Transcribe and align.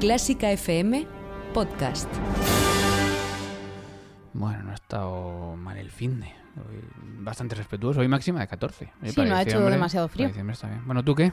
Clásica 0.00 0.50
FM 0.50 1.06
Podcast. 1.52 2.08
Bueno, 4.32 4.64
no 4.64 4.70
ha 4.72 4.74
estado 4.74 5.56
mal 5.56 5.78
el 5.78 5.90
fin 5.90 6.20
de. 6.20 6.43
Bastante 7.20 7.54
respetuoso. 7.54 8.00
Hoy 8.00 8.08
máxima 8.08 8.40
de 8.40 8.46
14. 8.46 8.92
Oye, 9.02 9.10
Sí, 9.12 9.20
no 9.22 9.34
ha 9.34 9.42
hecho 9.42 9.60
demasiado 9.60 10.08
frío. 10.08 10.28
está 10.28 10.68
bien. 10.68 10.82
Bueno, 10.86 11.02
¿tú 11.02 11.14
qué? 11.14 11.32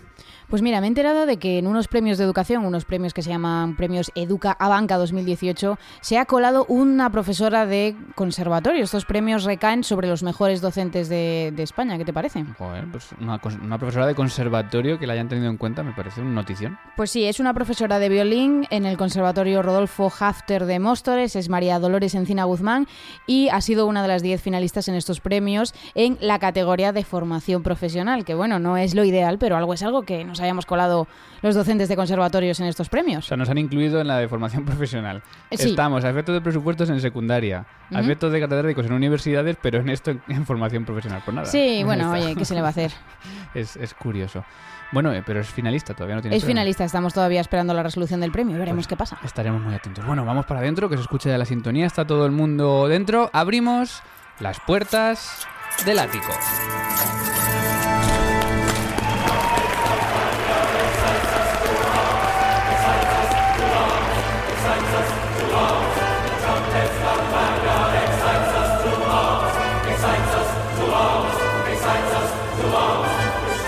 Pues 0.49 0.61
mira, 0.61 0.79
me 0.79 0.87
he 0.87 0.89
enterado 0.89 1.25
de 1.25 1.37
que 1.37 1.59
en 1.59 1.67
unos 1.67 1.87
premios 1.87 2.17
de 2.17 2.23
educación, 2.23 2.65
unos 2.65 2.85
premios 2.85 3.13
que 3.13 3.21
se 3.21 3.29
llaman 3.29 3.75
Premios 3.75 4.11
Educa 4.15 4.51
Abanca 4.59 4.97
2018, 4.97 5.77
se 6.01 6.17
ha 6.17 6.25
colado 6.25 6.65
una 6.69 7.09
profesora 7.11 7.65
de 7.65 7.95
conservatorio. 8.15 8.83
Estos 8.83 9.05
premios 9.05 9.43
recaen 9.43 9.83
sobre 9.83 10.07
los 10.07 10.23
mejores 10.23 10.61
docentes 10.61 11.09
de, 11.09 11.51
de 11.55 11.63
España. 11.63 11.97
¿Qué 11.97 12.05
te 12.05 12.13
parece? 12.13 12.43
Joder, 12.57 12.85
pues 12.91 13.09
una 13.19 13.77
profesora 13.77 14.07
de 14.07 14.15
conservatorio 14.15 14.97
que 14.97 15.07
la 15.07 15.13
hayan 15.13 15.27
tenido 15.29 15.49
en 15.49 15.57
cuenta 15.57 15.83
me 15.83 15.91
parece 15.93 16.21
una 16.21 16.31
notición. 16.31 16.77
Pues 16.95 17.11
sí, 17.11 17.25
es 17.25 17.39
una 17.39 17.53
profesora 17.53 17.99
de 17.99 18.09
violín 18.09 18.65
en 18.69 18.85
el 18.85 18.97
Conservatorio 18.97 19.61
Rodolfo 19.61 20.11
Hafter 20.19 20.65
de 20.65 20.79
Móstoles, 20.79 21.35
es 21.35 21.49
María 21.49 21.79
Dolores 21.79 22.15
Encina 22.15 22.45
Guzmán 22.45 22.87
y 23.27 23.49
ha 23.49 23.59
sido 23.61 23.87
una 23.87 24.01
de 24.01 24.07
las 24.07 24.21
10 24.23 24.41
finalistas 24.41 24.87
en 24.87 24.95
estos 24.95 25.10
premios 25.19 25.73
en 25.95 26.17
la 26.21 26.39
categoría 26.39 26.91
de 26.93 27.03
formación 27.03 27.63
profesional, 27.63 28.23
que 28.25 28.33
bueno, 28.35 28.59
no 28.59 28.77
es 28.77 28.95
lo 28.95 29.03
ideal, 29.03 29.37
pero 29.37 29.57
algo 29.57 29.73
es 29.73 29.83
algo 29.83 30.03
que 30.03 30.23
nos 30.23 30.39
hayamos 30.39 30.65
colado 30.65 31.07
los 31.41 31.55
docentes 31.55 31.89
de 31.89 31.95
conservatorios 31.95 32.59
en 32.59 32.67
estos 32.67 32.87
O 32.87 32.91
premios. 32.91 33.25
sea, 33.25 33.35
nos 33.37 33.49
han 33.49 33.57
incluido 33.57 33.99
en 33.99 34.07
la 34.07 34.17
de 34.17 34.27
formación 34.27 34.63
profesional. 34.65 35.23
Eh, 35.49 35.57
sí. 35.57 35.69
Estamos 35.71 36.05
a 36.05 36.09
efectos 36.09 36.33
de 36.35 36.41
presupuestos 36.41 36.89
en 36.89 37.01
secundaria, 37.01 37.65
a 37.91 38.01
de 38.01 38.39
catedráticos 38.39 38.85
en 38.85 38.93
universidades, 38.93 39.57
pero 39.61 39.79
en 39.79 39.89
esto 39.89 40.11
en, 40.11 40.21
en 40.27 40.45
formación 40.45 40.85
profesional. 40.85 41.21
Pues 41.25 41.35
nada. 41.35 41.47
Sí, 41.47 41.81
bueno, 41.85 42.11
oye, 42.11 42.35
¿qué 42.35 42.45
se 42.45 42.53
le 42.55 42.61
va 42.61 42.67
a 42.67 42.71
hacer? 42.71 42.91
Es, 43.53 43.75
es 43.75 43.93
curioso. 43.93 44.45
Bueno, 44.93 45.13
eh, 45.13 45.23
pero 45.25 45.39
es 45.39 45.47
finalista, 45.47 45.93
todavía 45.93 46.15
no 46.15 46.21
tiene 46.21 46.35
Es 46.37 46.43
premio. 46.43 46.53
finalista, 46.55 46.83
estamos 46.85 47.13
todavía 47.13 47.39
esperando 47.41 47.73
la 47.73 47.81
resolución 47.83 48.19
del 48.21 48.31
premio, 48.31 48.57
veremos 48.57 48.85
Pues 48.85 48.87
qué 48.87 48.97
pasa. 48.97 49.17
Estaremos 49.23 49.61
muy 49.61 49.73
atentos. 49.73 50.05
Bueno, 50.05 50.25
vamos 50.25 50.45
para 50.45 50.59
adentro, 50.59 50.89
que 50.89 50.95
se 50.95 51.01
escuche 51.01 51.29
ya 51.29 51.37
la 51.37 51.45
sintonía, 51.45 51.85
está 51.85 52.05
todo 52.05 52.25
el 52.25 52.31
mundo 52.31 52.87
dentro. 52.87 53.29
Abrimos 53.33 54.01
las 54.41 54.59
puertas 54.59 55.47
del 55.85 55.99
ático. 55.99 56.31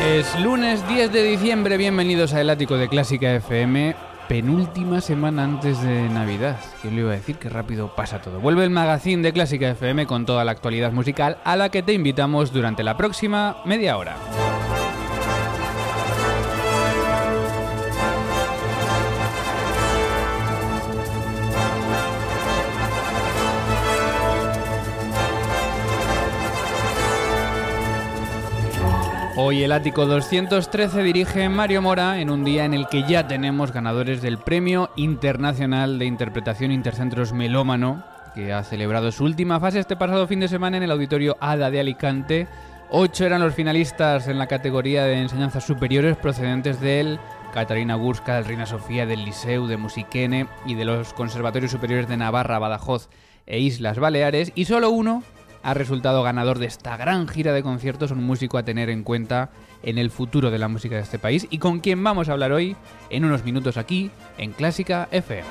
Es 0.04 0.40
lunes 0.40 0.86
10 0.88 1.12
de 1.12 1.24
diciembre, 1.24 1.78
bienvenidos 1.78 2.34
a 2.34 2.42
El 2.42 2.50
Ático 2.50 2.76
de 2.76 2.90
Clásica 2.90 3.34
FM, 3.36 3.96
penúltima 4.28 5.02
semana 5.02 5.44
antes 5.44 5.82
de 5.82 6.10
Navidad. 6.10 6.58
¿Qué 6.82 6.90
le 6.90 7.02
iba 7.02 7.12
a 7.12 7.16
decir? 7.16 7.38
Qué 7.38 7.50
rápido 7.50 7.96
pasa 7.96 8.22
todo. 8.22 8.40
Vuelve 8.40 8.64
el 8.64 8.70
magazine 8.70 9.22
de 9.22 9.34
Clásica 9.34 9.70
FM 9.70 10.06
con 10.08 10.26
toda 10.26 10.44
la 10.44 10.52
actualidad 10.52 10.92
musical 10.92 11.38
a 11.44 11.56
la 11.56 11.70
que 11.70 11.84
te 11.84 11.94
invitamos 11.94 12.54
durante 12.54 12.84
la 12.84 12.98
próxima 12.98 13.58
media 13.66 13.98
hora. 13.98 14.16
Hoy 29.36 29.64
el 29.64 29.72
ático 29.72 30.06
213 30.06 31.02
dirige 31.02 31.50
Mario 31.50 31.81
Mora 31.81 32.22
en 32.22 32.30
un 32.30 32.44
día 32.44 32.66
en 32.66 32.76
el 32.76 32.88
que 32.88 33.02
ya 33.02 33.28
tenemos 33.28 33.72
ganadores 33.72 34.22
del 34.22 34.38
Premio 34.38 34.92
Internacional 34.95 35.98
de 35.98 36.06
Interpretación 36.06 36.72
Intercentros 36.72 37.34
Melómano, 37.34 38.06
que 38.36 38.54
ha 38.54 38.64
celebrado 38.64 39.11
su 39.11 39.23
última 39.23 39.59
fase 39.59 39.80
este 39.80 39.95
pasado 39.95 40.28
fin 40.28 40.39
de 40.39 40.48
semana 40.48 40.78
en 40.78 40.83
el 40.83 40.92
Auditorio 40.92 41.36
ADA 41.39 41.71
de 41.71 41.80
Alicante. 41.80 42.48
Ocho 42.92 43.26
eran 43.26 43.42
los 43.42 43.55
finalistas 43.55 44.27
en 44.27 44.38
la 44.38 44.45
categoría 44.45 45.05
de 45.05 45.20
enseñanzas 45.20 45.65
superiores 45.65 46.15
procedentes 46.15 46.80
del 46.80 47.20
Catarina 47.55 47.95
Gurska, 47.95 48.36
del 48.36 48.45
Reina 48.45 48.67
Sofía, 48.67 49.08
del 49.08 49.26
Liceu, 49.26 49.65
de 49.65 49.77
Musiquene 49.77 50.45
y 50.67 50.76
de 50.76 50.86
los 50.86 51.11
Conservatorios 51.15 51.71
Superiores 51.71 52.08
de 52.08 52.17
Navarra, 52.17 52.60
Badajoz 52.60 53.10
e 53.48 53.58
Islas 53.58 53.98
Baleares. 53.98 54.52
Y 54.54 54.65
solo 54.65 54.92
uno 54.92 55.23
ha 55.64 55.74
resultado 55.74 56.22
ganador 56.24 56.60
de 56.60 56.66
esta 56.66 56.98
gran 56.98 57.28
gira 57.28 57.54
de 57.54 57.64
conciertos, 57.64 58.12
un 58.12 58.24
músico 58.24 58.58
a 58.58 58.64
tener 58.64 58.90
en 58.90 59.04
cuenta 59.04 59.50
en 59.82 59.98
el 59.98 60.12
futuro 60.12 60.52
de 60.52 60.60
la 60.60 60.68
música 60.68 60.96
de 60.96 61.02
este 61.02 61.20
país 61.20 61.48
y 61.50 61.58
con 61.58 61.80
quien 61.80 62.04
vamos 62.04 62.30
a 62.30 62.34
hablar 62.34 62.52
hoy 62.52 62.76
en 63.10 63.26
unos 63.26 63.44
minutos 63.44 63.78
aquí 63.78 64.12
en 64.38 64.52
Clásica 64.52 65.08
FM. 65.12 65.44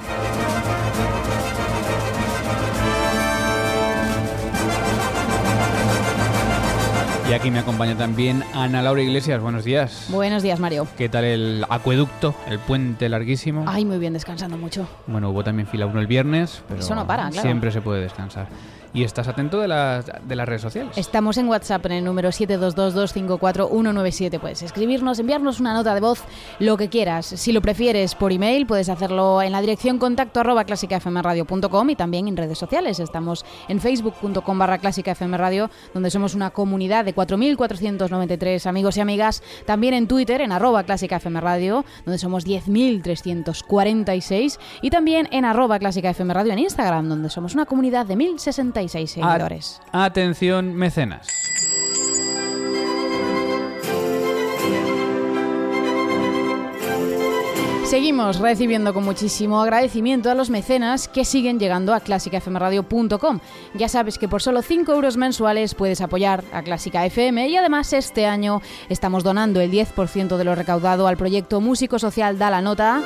Y 7.30 7.34
aquí 7.34 7.50
me 7.50 7.60
acompaña 7.60 7.96
también 7.96 8.44
Ana 8.52 8.82
Laura 8.82 9.00
Iglesias. 9.00 9.40
Buenos 9.40 9.64
días. 9.64 10.08
Buenos 10.10 10.42
días, 10.42 10.60
Mario. 10.60 10.86
¿Qué 10.98 11.08
tal 11.08 11.24
el 11.24 11.64
acueducto, 11.70 12.34
el 12.46 12.58
puente 12.58 13.08
larguísimo? 13.08 13.64
Ay, 13.66 13.86
muy 13.86 13.96
bien, 13.96 14.12
descansando 14.12 14.58
mucho. 14.58 14.86
Bueno, 15.06 15.30
hubo 15.30 15.42
también 15.42 15.66
fila 15.66 15.86
1 15.86 15.98
el 15.98 16.06
viernes, 16.06 16.62
pero 16.68 16.80
Eso 16.80 16.94
no 16.94 17.06
para, 17.06 17.30
claro. 17.30 17.40
siempre 17.40 17.70
se 17.72 17.80
puede 17.80 18.02
descansar. 18.02 18.48
Y 18.94 19.04
estás 19.04 19.26
atento 19.26 19.58
de 19.58 19.68
las, 19.68 20.04
de 20.04 20.36
las 20.36 20.46
redes 20.46 20.60
sociales. 20.60 20.98
Estamos 20.98 21.38
en 21.38 21.48
WhatsApp 21.48 21.86
en 21.86 21.92
el 21.92 22.04
número 22.04 22.28
722254197. 22.28 24.38
Puedes 24.38 24.60
escribirnos, 24.62 25.18
enviarnos 25.18 25.60
una 25.60 25.72
nota 25.72 25.94
de 25.94 26.00
voz, 26.00 26.22
lo 26.58 26.76
que 26.76 26.90
quieras. 26.90 27.24
Si 27.24 27.52
lo 27.52 27.62
prefieres 27.62 28.14
por 28.14 28.32
email, 28.32 28.66
puedes 28.66 28.90
hacerlo 28.90 29.40
en 29.40 29.52
la 29.52 29.62
dirección 29.62 29.98
contacto 29.98 30.40
arroba 30.40 30.64
clásicafmradio.com 30.64 31.90
y 31.90 31.96
también 31.96 32.28
en 32.28 32.36
redes 32.36 32.58
sociales. 32.58 33.00
Estamos 33.00 33.46
en 33.68 33.80
facebook.com 33.80 34.58
barra 34.58 34.76
clásicafmradio, 34.76 35.70
donde 35.94 36.10
somos 36.10 36.34
una 36.34 36.50
comunidad 36.50 37.06
de 37.06 37.14
4.493 37.14 38.66
amigos 38.66 38.98
y 38.98 39.00
amigas. 39.00 39.42
También 39.64 39.94
en 39.94 40.06
Twitter, 40.06 40.42
en 40.42 40.52
arroba 40.52 40.82
clásicafmradio, 40.82 41.86
donde 42.04 42.18
somos 42.18 42.46
10.346. 42.46 44.58
Y 44.82 44.90
también 44.90 45.30
en 45.32 45.46
arroba 45.46 45.78
clásicafmradio 45.78 46.52
en 46.52 46.58
Instagram, 46.58 47.08
donde 47.08 47.30
somos 47.30 47.54
una 47.54 47.64
comunidad 47.64 48.04
de 48.04 48.16
1.066 48.88 49.06
seguidores. 49.06 49.80
A- 49.92 50.04
atención, 50.04 50.74
mecenas. 50.74 51.28
Seguimos 57.84 58.38
recibiendo 58.38 58.94
con 58.94 59.04
muchísimo 59.04 59.60
agradecimiento 59.60 60.30
a 60.30 60.34
los 60.34 60.48
mecenas 60.48 61.08
que 61.08 61.26
siguen 61.26 61.58
llegando 61.58 61.92
a 61.92 62.00
clásicafmradio.com. 62.00 63.40
Ya 63.74 63.88
sabes 63.88 64.16
que 64.18 64.28
por 64.28 64.40
solo 64.40 64.62
5 64.62 64.92
euros 64.92 65.18
mensuales 65.18 65.74
puedes 65.74 66.00
apoyar 66.00 66.42
a 66.54 66.62
Clásica 66.62 67.04
FM 67.04 67.48
y 67.48 67.56
además 67.56 67.92
este 67.92 68.24
año 68.24 68.62
estamos 68.88 69.24
donando 69.24 69.60
el 69.60 69.70
10% 69.70 70.36
de 70.38 70.44
lo 70.44 70.54
recaudado 70.54 71.06
al 71.06 71.18
proyecto 71.18 71.60
Músico 71.60 71.98
Social 71.98 72.38
Da 72.38 72.48
la 72.50 72.62
Nota. 72.62 73.02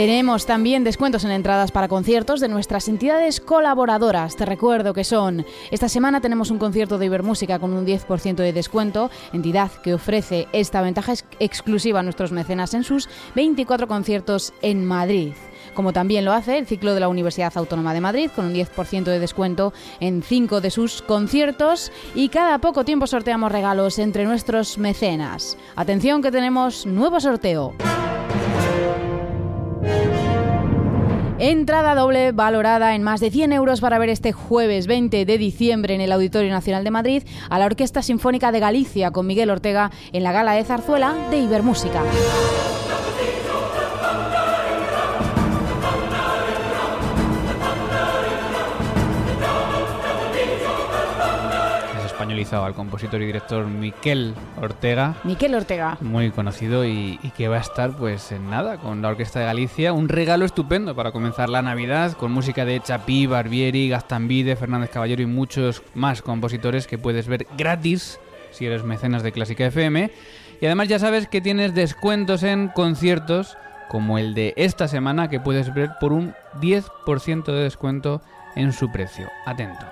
Tenemos 0.00 0.46
también 0.46 0.82
descuentos 0.82 1.24
en 1.26 1.30
entradas 1.30 1.72
para 1.72 1.86
conciertos 1.86 2.40
de 2.40 2.48
nuestras 2.48 2.88
entidades 2.88 3.38
colaboradoras. 3.38 4.34
Te 4.34 4.46
recuerdo 4.46 4.94
que 4.94 5.04
son, 5.04 5.44
esta 5.70 5.90
semana 5.90 6.22
tenemos 6.22 6.50
un 6.50 6.58
concierto 6.58 6.96
de 6.96 7.04
Ibermúsica 7.04 7.58
con 7.58 7.74
un 7.74 7.84
10% 7.84 8.36
de 8.36 8.54
descuento, 8.54 9.10
entidad 9.34 9.70
que 9.82 9.92
ofrece 9.92 10.48
esta 10.54 10.80
ventaja 10.80 11.12
ex- 11.12 11.26
exclusiva 11.38 12.00
a 12.00 12.02
nuestros 12.02 12.32
mecenas 12.32 12.72
en 12.72 12.82
sus 12.82 13.10
24 13.34 13.88
conciertos 13.88 14.54
en 14.62 14.86
Madrid. 14.86 15.34
Como 15.74 15.92
también 15.92 16.24
lo 16.24 16.32
hace 16.32 16.56
el 16.56 16.66
ciclo 16.66 16.94
de 16.94 17.00
la 17.00 17.08
Universidad 17.08 17.52
Autónoma 17.56 17.92
de 17.92 18.00
Madrid 18.00 18.30
con 18.34 18.46
un 18.46 18.54
10% 18.54 19.04
de 19.04 19.18
descuento 19.18 19.74
en 20.00 20.22
5 20.22 20.62
de 20.62 20.70
sus 20.70 21.02
conciertos 21.02 21.92
y 22.14 22.30
cada 22.30 22.56
poco 22.56 22.86
tiempo 22.86 23.06
sorteamos 23.06 23.52
regalos 23.52 23.98
entre 23.98 24.24
nuestros 24.24 24.78
mecenas. 24.78 25.58
Atención 25.76 26.22
que 26.22 26.32
tenemos 26.32 26.86
nuevo 26.86 27.20
sorteo. 27.20 27.74
Entrada 31.38 31.94
doble 31.94 32.32
valorada 32.32 32.94
en 32.94 33.02
más 33.02 33.20
de 33.20 33.30
100 33.30 33.54
euros 33.54 33.80
para 33.80 33.98
ver 33.98 34.10
este 34.10 34.32
jueves 34.32 34.86
20 34.86 35.24
de 35.24 35.38
diciembre 35.38 35.94
en 35.94 36.02
el 36.02 36.12
Auditorio 36.12 36.50
Nacional 36.50 36.84
de 36.84 36.90
Madrid 36.90 37.22
a 37.48 37.58
la 37.58 37.64
Orquesta 37.64 38.02
Sinfónica 38.02 38.52
de 38.52 38.60
Galicia 38.60 39.10
con 39.10 39.26
Miguel 39.26 39.48
Ortega 39.48 39.90
en 40.12 40.22
la 40.22 40.32
gala 40.32 40.52
de 40.52 40.64
zarzuela 40.64 41.14
de 41.30 41.38
Ibermúsica. 41.38 42.02
Españolizado 52.30 52.64
al 52.64 52.74
compositor 52.74 53.20
y 53.22 53.26
director 53.26 53.66
Miquel 53.66 54.34
Ortega, 54.60 55.16
Miquel 55.24 55.52
Ortega. 55.52 55.98
muy 56.00 56.30
conocido 56.30 56.84
y, 56.84 57.18
y 57.24 57.30
que 57.30 57.48
va 57.48 57.56
a 57.56 57.60
estar 57.60 57.90
pues 57.90 58.30
en 58.30 58.48
nada 58.48 58.76
con 58.76 59.02
la 59.02 59.08
Orquesta 59.08 59.40
de 59.40 59.46
Galicia. 59.46 59.92
Un 59.92 60.08
regalo 60.08 60.44
estupendo 60.44 60.94
para 60.94 61.10
comenzar 61.10 61.48
la 61.48 61.60
Navidad 61.60 62.12
con 62.12 62.30
música 62.30 62.64
de 62.64 62.78
Chapí, 62.80 63.26
Barbieri, 63.26 63.88
Gastambide, 63.88 64.54
Fernández 64.54 64.90
Caballero 64.90 65.22
y 65.22 65.26
muchos 65.26 65.82
más 65.94 66.22
compositores 66.22 66.86
que 66.86 66.98
puedes 66.98 67.26
ver 67.26 67.48
gratis 67.58 68.20
si 68.52 68.66
eres 68.66 68.84
mecenas 68.84 69.24
de 69.24 69.32
Clásica 69.32 69.66
FM. 69.66 70.12
Y 70.60 70.66
además 70.66 70.86
ya 70.86 71.00
sabes 71.00 71.26
que 71.26 71.40
tienes 71.40 71.74
descuentos 71.74 72.44
en 72.44 72.68
conciertos 72.68 73.56
como 73.88 74.18
el 74.18 74.34
de 74.34 74.54
esta 74.56 74.86
semana 74.86 75.28
que 75.28 75.40
puedes 75.40 75.74
ver 75.74 75.90
por 76.00 76.12
un 76.12 76.32
10% 76.60 77.44
de 77.44 77.62
descuento 77.64 78.22
en 78.54 78.72
su 78.72 78.92
precio. 78.92 79.28
Atento. 79.46 79.84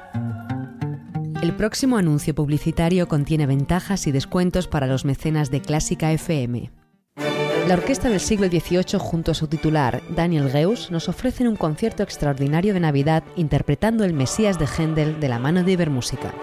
El 1.40 1.55
próximo 1.55 1.96
anuncio 1.96 2.35
publicitario 2.35 3.06
contiene 3.06 3.46
ventajas 3.46 4.08
y 4.08 4.12
descuentos 4.12 4.67
para 4.67 4.88
los 4.88 5.05
mecenas 5.05 5.52
de 5.52 5.61
Clásica 5.61 6.11
FM. 6.11 6.73
La 7.69 7.75
Orquesta 7.75 8.08
del 8.08 8.19
siglo 8.19 8.49
XVIII 8.49 8.99
junto 8.99 9.31
a 9.31 9.35
su 9.35 9.46
titular, 9.46 10.02
Daniel 10.17 10.50
Geus, 10.50 10.90
nos 10.90 11.08
ofrecen 11.08 11.46
un 11.46 11.55
concierto 11.55 12.02
extraordinario 12.02 12.75
de 12.75 12.81
Navidad 12.81 13.23
interpretando 13.37 14.02
el 14.02 14.14
Mesías 14.14 14.58
de 14.58 14.67
Händel 14.67 15.20
de 15.20 15.29
la 15.29 15.38
mano 15.38 15.62
de 15.62 15.70
Ibermúsica. 15.73 16.35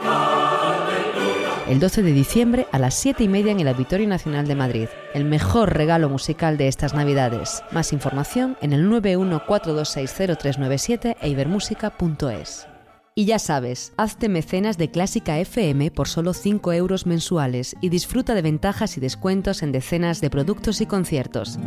El 1.68 1.82
12 1.82 2.02
de 2.02 2.14
diciembre 2.14 2.68
a 2.72 2.80
las 2.80 2.94
7 2.94 3.22
y 3.22 3.28
media 3.28 3.52
en 3.52 3.60
el 3.60 3.68
Auditorio 3.68 4.08
Nacional 4.08 4.48
de 4.48 4.56
Madrid. 4.56 4.88
El 5.14 5.26
mejor 5.26 5.76
regalo 5.76 6.08
musical 6.08 6.58
de 6.58 6.70
estas 6.70 6.94
Navidades. 6.94 7.64
Más 7.72 7.92
información 7.92 8.56
en 8.62 8.72
el 8.72 8.90
914260397 8.90 11.18
e 11.20 11.28
ibermúsica.es. 11.28 12.68
Y 13.18 13.24
ya 13.24 13.40
sabes, 13.40 13.94
hazte 13.96 14.28
mecenas 14.28 14.78
de 14.78 14.92
Clásica 14.92 15.40
FM 15.40 15.90
por 15.90 16.10
solo 16.10 16.34
5 16.34 16.74
euros 16.74 17.06
mensuales 17.06 17.78
y 17.80 17.88
disfruta 17.88 18.36
de 18.36 18.42
ventajas 18.42 18.98
y 18.98 19.00
descuentos 19.00 19.64
en 19.64 19.72
decenas 19.72 20.20
de 20.20 20.30
productos 20.30 20.82
y 20.82 20.86
conciertos. 20.86 21.58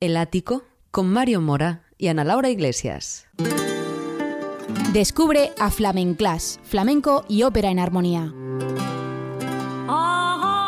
El 0.00 0.16
Ático 0.16 0.64
con 0.90 1.08
Mario 1.08 1.40
Mora 1.40 1.84
y 1.98 2.08
Ana 2.08 2.24
Laura 2.24 2.50
Iglesias. 2.50 3.28
Descubre 4.92 5.52
a 5.60 5.70
Flamenclass, 5.70 6.58
flamenco 6.64 7.24
y 7.28 7.44
ópera 7.44 7.70
en 7.70 7.78
armonía. 7.78 8.34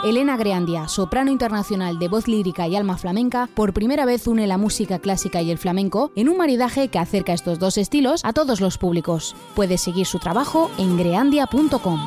Elena 0.04 0.36
Greandia, 0.36 0.88
soprano 0.88 1.30
internacional 1.30 2.00
de 2.00 2.08
voz 2.08 2.26
lírica 2.26 2.66
y 2.66 2.74
alma 2.74 2.98
flamenca, 2.98 3.48
por 3.54 3.72
primera 3.72 4.04
vez 4.04 4.26
une 4.26 4.48
la 4.48 4.58
música 4.58 4.98
clásica 4.98 5.42
y 5.42 5.50
el 5.52 5.58
flamenco 5.58 6.10
en 6.16 6.28
un 6.28 6.36
maridaje 6.36 6.88
que 6.88 6.98
acerca 6.98 7.32
estos 7.32 7.60
dos 7.60 7.78
estilos 7.78 8.20
a 8.24 8.32
todos 8.32 8.60
los 8.60 8.78
públicos. 8.78 9.36
Puedes 9.54 9.80
seguir 9.80 10.06
su 10.06 10.18
trabajo 10.18 10.72
en 10.76 10.96
greandia.com. 10.96 12.00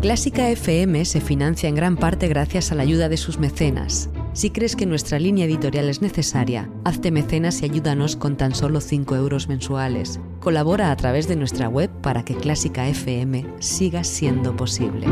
Clásica 0.00 0.48
FM 0.48 1.04
se 1.06 1.20
financia 1.20 1.68
en 1.68 1.74
gran 1.74 1.96
parte 1.96 2.28
gracias 2.28 2.70
a 2.70 2.76
la 2.76 2.82
ayuda 2.82 3.08
de 3.08 3.16
sus 3.16 3.38
mecenas. 3.38 4.10
Si 4.34 4.48
crees 4.48 4.76
que 4.76 4.86
nuestra 4.86 5.18
línea 5.18 5.44
editorial 5.44 5.90
es 5.90 6.00
necesaria, 6.00 6.70
hazte 6.84 7.10
mecenas 7.10 7.60
y 7.60 7.66
ayúdanos 7.66 8.16
con 8.16 8.38
tan 8.38 8.54
solo 8.54 8.80
5 8.80 9.14
euros 9.14 9.46
mensuales. 9.46 10.20
Colabora 10.40 10.90
a 10.90 10.96
través 10.96 11.28
de 11.28 11.36
nuestra 11.36 11.68
web 11.68 11.90
para 12.00 12.24
que 12.24 12.34
Clásica 12.34 12.88
FM 12.88 13.44
siga 13.58 14.04
siendo 14.04 14.56
posible. 14.56 15.06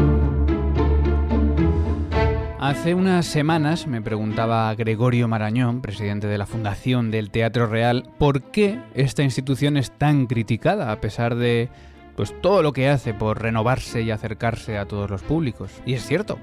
Hace 2.58 2.94
unas 2.94 3.26
semanas 3.26 3.86
me 3.86 4.00
preguntaba 4.00 4.74
Gregorio 4.74 5.28
Marañón, 5.28 5.82
presidente 5.82 6.26
de 6.26 6.38
la 6.38 6.46
Fundación 6.46 7.10
del 7.10 7.30
Teatro 7.30 7.66
Real, 7.66 8.08
por 8.18 8.50
qué 8.50 8.78
esta 8.94 9.22
institución 9.22 9.76
es 9.76 9.90
tan 9.90 10.28
criticada 10.28 10.92
a 10.92 11.00
pesar 11.02 11.34
de 11.34 11.68
pues 12.16 12.34
todo 12.40 12.62
lo 12.62 12.72
que 12.72 12.88
hace 12.88 13.12
por 13.12 13.42
renovarse 13.42 14.00
y 14.00 14.10
acercarse 14.10 14.78
a 14.78 14.86
todos 14.86 15.10
los 15.10 15.22
públicos. 15.22 15.70
Y 15.84 15.92
es 15.92 16.06
cierto, 16.06 16.38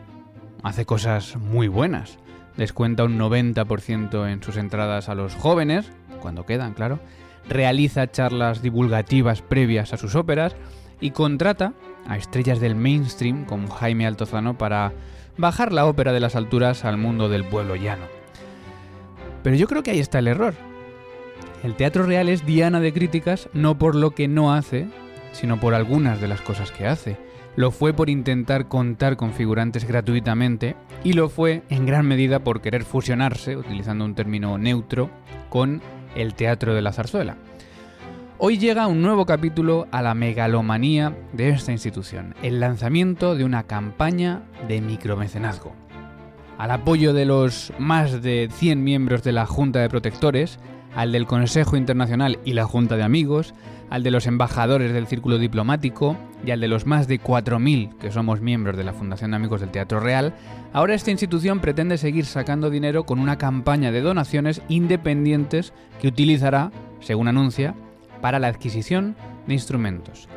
hace 0.62 0.86
cosas 0.86 1.38
muy 1.38 1.68
buenas 1.68 2.20
descuenta 2.58 3.04
un 3.04 3.18
90% 3.18 4.30
en 4.30 4.44
sus 4.44 4.58
entradas 4.58 5.10
a 5.10 5.16
los 5.16 5.36
jóvenes, 5.36 5.90
cuando 6.22 6.46
quedan, 6.46 6.74
claro, 6.74 7.00
realiza 7.48 8.12
charlas 8.12 8.62
divulgativas 8.62 9.42
previas 9.42 9.94
a 9.94 9.98
sus 9.98 10.16
óperas 10.16 10.56
y 11.00 11.12
contrata 11.12 11.74
a 12.08 12.18
estrellas 12.18 12.60
del 12.60 12.76
mainstream 12.76 13.46
como 13.46 13.70
Jaime 13.70 14.08
Altozano 14.08 14.58
para 14.58 14.94
bajar 15.38 15.72
la 15.72 15.86
ópera 15.86 16.12
de 16.12 16.20
las 16.20 16.36
alturas 16.36 16.84
al 16.84 16.98
mundo 16.98 17.30
del 17.30 17.46
pueblo 17.46 17.76
llano. 17.76 18.06
Pero 19.44 19.56
yo 19.56 19.68
creo 19.68 19.84
que 19.84 19.92
ahí 19.92 20.00
está 20.00 20.20
el 20.20 20.28
error. 20.28 20.56
El 21.64 21.76
teatro 21.76 22.04
real 22.04 22.28
es 22.28 22.46
diana 22.46 22.80
de 22.80 22.94
críticas 22.94 23.50
no 23.54 23.78
por 23.78 23.96
lo 23.96 24.12
que 24.12 24.28
no 24.28 24.54
hace, 24.54 24.88
sino 25.32 25.60
por 25.60 25.74
algunas 25.74 26.20
de 26.20 26.28
las 26.28 26.42
cosas 26.42 26.72
que 26.72 26.88
hace 26.88 27.27
lo 27.58 27.72
fue 27.72 27.92
por 27.92 28.10
intentar 28.10 28.68
contar 28.68 29.18
con 29.18 29.34
figurantes 29.34 29.86
gratuitamente 29.86 30.76
y 31.04 31.14
lo 31.14 31.28
fue 31.28 31.64
en 31.70 31.88
gran 31.88 32.08
medida 32.08 32.40
por 32.40 32.62
querer 32.62 32.84
fusionarse, 32.84 33.58
utilizando 33.58 34.06
un 34.06 34.14
término 34.14 34.60
neutro, 34.60 35.10
con 35.50 35.82
el 36.16 36.36
Teatro 36.36 36.76
de 36.76 36.84
la 36.84 36.94
Zarzuela. 36.94 37.36
Hoy 38.38 38.60
llega 38.60 38.86
un 38.86 39.02
nuevo 39.02 39.26
capítulo 39.26 39.88
a 39.92 40.04
la 40.04 40.14
megalomanía 40.14 41.18
de 41.34 41.50
esta 41.50 41.72
institución, 41.72 42.36
el 42.44 42.60
lanzamiento 42.60 43.36
de 43.36 43.44
una 43.44 43.64
campaña 43.64 44.44
de 44.68 44.80
micromecenazgo. 44.80 45.74
Al 46.60 46.70
apoyo 46.70 47.12
de 47.14 47.26
los 47.26 47.74
más 47.80 48.22
de 48.22 48.50
100 48.52 48.84
miembros 48.84 49.24
de 49.24 49.32
la 49.32 49.48
Junta 49.48 49.80
de 49.80 49.90
Protectores, 49.90 50.60
al 50.96 51.12
del 51.12 51.26
Consejo 51.26 51.76
Internacional 51.76 52.38
y 52.46 52.54
la 52.54 52.66
Junta 52.66 52.98
de 52.98 53.04
Amigos, 53.04 53.56
al 53.90 54.04
de 54.04 54.12
los 54.12 54.28
embajadores 54.28 54.94
del 54.94 55.08
Círculo 55.08 55.38
Diplomático 55.38 56.18
y 56.46 56.52
al 56.52 56.60
de 56.60 56.68
los 56.68 56.86
más 56.86 57.08
de 57.08 57.20
4.000 57.20 57.98
que 57.98 58.12
somos 58.12 58.42
miembros 58.42 58.78
de 58.78 58.84
la 58.84 58.94
Fundación 58.94 59.34
Amigos 59.34 59.62
del 59.62 59.72
Teatro 59.72 60.00
Real, 60.00 60.34
ahora 60.74 60.94
esta 60.94 61.12
institución 61.12 61.60
pretende 61.60 61.98
seguir 61.98 62.26
sacando 62.26 62.70
dinero 62.70 63.06
con 63.06 63.20
una 63.20 63.38
campaña 63.38 63.92
de 63.92 64.02
donaciones 64.02 64.62
independientes 64.68 65.74
que 66.02 66.08
utilizará, 66.08 66.72
según 67.00 67.28
anuncia, 67.28 67.76
para 68.22 68.40
la 68.40 68.48
adquisición 68.48 69.16
de 69.48 69.54
instrumentos. 69.54 70.28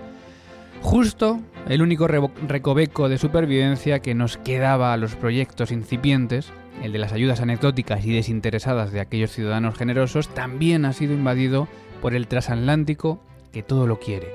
Justo 0.82 1.40
el 1.68 1.82
único 1.82 2.08
recoveco 2.08 3.08
de 3.08 3.18
supervivencia 3.18 4.00
que 4.00 4.14
nos 4.14 4.38
quedaba 4.38 4.92
a 4.92 4.96
los 4.96 5.14
proyectos 5.14 5.72
incipientes, 5.72 6.52
el 6.82 6.92
de 6.92 6.98
las 6.98 7.12
ayudas 7.12 7.40
anecdóticas 7.40 8.04
y 8.06 8.12
desinteresadas 8.12 8.90
de 8.90 9.00
aquellos 9.00 9.30
ciudadanos 9.30 9.76
generosos, 9.76 10.28
también 10.28 10.86
ha 10.86 10.94
sido 10.94 11.12
invadido 11.12 11.68
por 12.00 12.14
el 12.14 12.28
transatlántico 12.28 13.20
que 13.52 13.62
todo 13.62 13.86
lo 13.86 13.98
quiere. 13.98 14.28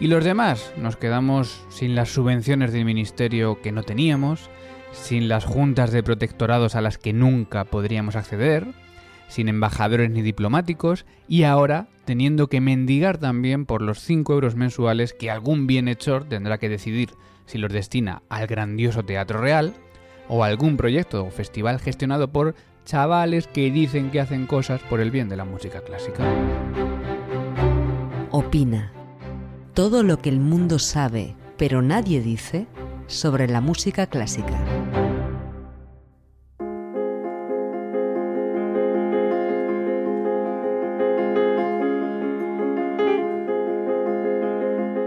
Y 0.00 0.06
los 0.06 0.24
demás 0.24 0.72
nos 0.76 0.96
quedamos 0.96 1.62
sin 1.68 1.94
las 1.94 2.08
subvenciones 2.10 2.72
del 2.72 2.84
ministerio 2.84 3.60
que 3.60 3.72
no 3.72 3.82
teníamos, 3.82 4.48
sin 4.92 5.28
las 5.28 5.44
juntas 5.44 5.92
de 5.92 6.02
protectorados 6.02 6.74
a 6.74 6.80
las 6.80 6.98
que 6.98 7.12
nunca 7.12 7.64
podríamos 7.64 8.16
acceder, 8.16 8.66
sin 9.28 9.48
embajadores 9.48 10.10
ni 10.10 10.22
diplomáticos 10.22 11.06
y 11.28 11.44
ahora 11.44 11.86
teniendo 12.04 12.48
que 12.48 12.60
mendigar 12.60 13.18
también 13.18 13.66
por 13.66 13.82
los 13.82 14.00
5 14.00 14.32
euros 14.32 14.56
mensuales 14.56 15.12
que 15.12 15.30
algún 15.30 15.66
bienhechor 15.66 16.24
tendrá 16.24 16.58
que 16.58 16.68
decidir 16.68 17.10
si 17.46 17.58
los 17.58 17.72
destina 17.72 18.22
al 18.28 18.46
grandioso 18.46 19.04
Teatro 19.04 19.40
Real 19.40 19.74
o 20.28 20.44
algún 20.44 20.76
proyecto 20.76 21.24
o 21.24 21.30
festival 21.30 21.78
gestionado 21.78 22.32
por 22.32 22.54
chavales 22.84 23.46
que 23.46 23.70
dicen 23.70 24.10
que 24.10 24.20
hacen 24.20 24.46
cosas 24.46 24.80
por 24.82 25.00
el 25.00 25.10
bien 25.10 25.28
de 25.28 25.36
la 25.36 25.44
música 25.44 25.80
clásica. 25.82 26.24
Opina. 28.40 28.90
Todo 29.74 30.02
lo 30.02 30.18
que 30.18 30.30
el 30.30 30.40
mundo 30.40 30.78
sabe, 30.78 31.36
pero 31.58 31.82
nadie 31.82 32.22
dice, 32.22 32.66
sobre 33.06 33.46
la 33.46 33.60
música 33.60 34.06
clásica. 34.06 34.58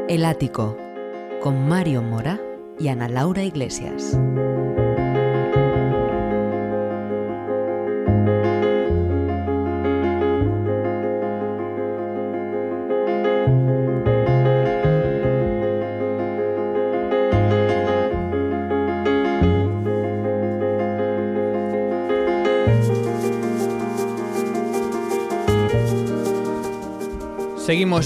El 0.08 0.26
Ático, 0.26 0.78
con 1.42 1.68
Mario 1.68 2.04
Mora 2.04 2.40
y 2.80 2.90
Ana 2.90 3.10
Laura 3.10 3.42
Iglesias. 3.44 4.16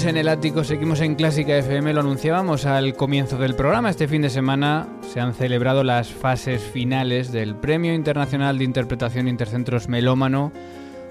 En 0.04 0.16
el 0.16 0.30
ático, 0.30 0.64
seguimos 0.64 1.02
en 1.02 1.16
Clásica 1.16 1.58
FM, 1.58 1.92
lo 1.92 2.02
anunciábamos 2.02 2.66
al 2.66 2.94
comienzo 2.94 3.38
del 3.38 3.56
programa. 3.56 3.90
Este 3.90 4.08
fin 4.08 4.22
de 4.22 4.30
semana 4.30 4.88
se 5.02 5.20
han 5.20 5.34
celebrado 5.34 5.84
las 5.84 6.14
fases 6.14 6.62
finales 6.62 7.32
del 7.32 7.56
Premio 7.56 7.94
Internacional 7.94 8.58
de 8.58 8.64
Interpretación 8.64 9.28
Intercentros 9.28 9.90
Melómano, 9.90 10.54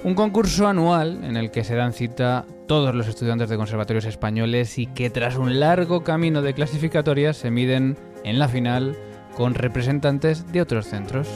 un 0.05 0.15
concurso 0.15 0.69
anual 0.69 1.25
en 1.25 1.37
el 1.37 1.51
que 1.51 1.65
se 1.65 1.75
dan 1.75 1.93
cita 1.93 2.47
todos 2.69 2.95
los 2.95 3.09
estudiantes 3.09 3.49
de 3.49 3.57
conservatorios 3.57 4.05
españoles 4.05 4.79
y 4.79 4.87
que 4.87 5.11
tras 5.11 5.37
un 5.37 5.59
largo 5.59 6.05
camino 6.05 6.41
de 6.41 6.55
clasificatorias 6.55 7.37
se 7.37 7.51
miden 7.51 7.99
en 8.25 8.39
la 8.39 8.49
final 8.49 8.97
con 9.37 9.55
representantes 9.55 10.51
de 10.53 10.63
otros 10.63 10.87
centros. 10.87 11.29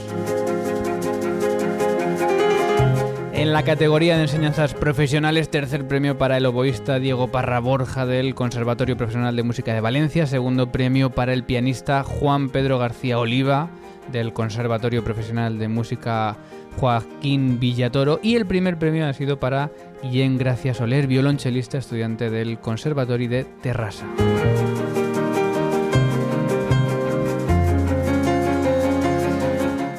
En 3.41 3.53
la 3.53 3.63
categoría 3.63 4.17
de 4.17 4.21
enseñanzas 4.21 4.75
profesionales, 4.75 5.49
tercer 5.49 5.87
premio 5.87 6.15
para 6.15 6.37
el 6.37 6.45
oboísta 6.45 6.99
Diego 6.99 7.29
Parra 7.29 7.59
Borja 7.59 8.05
del 8.05 8.35
Conservatorio 8.35 8.95
Profesional 8.95 9.35
de 9.35 9.41
Música 9.41 9.73
de 9.73 9.81
Valencia, 9.81 10.27
segundo 10.27 10.71
premio 10.71 11.09
para 11.09 11.33
el 11.33 11.43
pianista 11.43 12.03
Juan 12.03 12.49
Pedro 12.49 12.77
García 12.77 13.17
Oliva 13.17 13.71
del 14.11 14.31
Conservatorio 14.31 15.03
Profesional 15.03 15.57
de 15.57 15.69
Música 15.69 16.37
Joaquín 16.77 17.59
Villatoro 17.59 18.19
y 18.21 18.35
el 18.35 18.45
primer 18.45 18.77
premio 18.77 19.07
ha 19.07 19.13
sido 19.13 19.39
para 19.39 19.71
Guillén 20.03 20.37
Gracia 20.37 20.75
Soler, 20.75 21.07
violonchelista 21.07 21.79
estudiante 21.79 22.29
del 22.29 22.59
Conservatorio 22.59 23.27
de 23.27 23.43
Terrassa. 23.43 24.05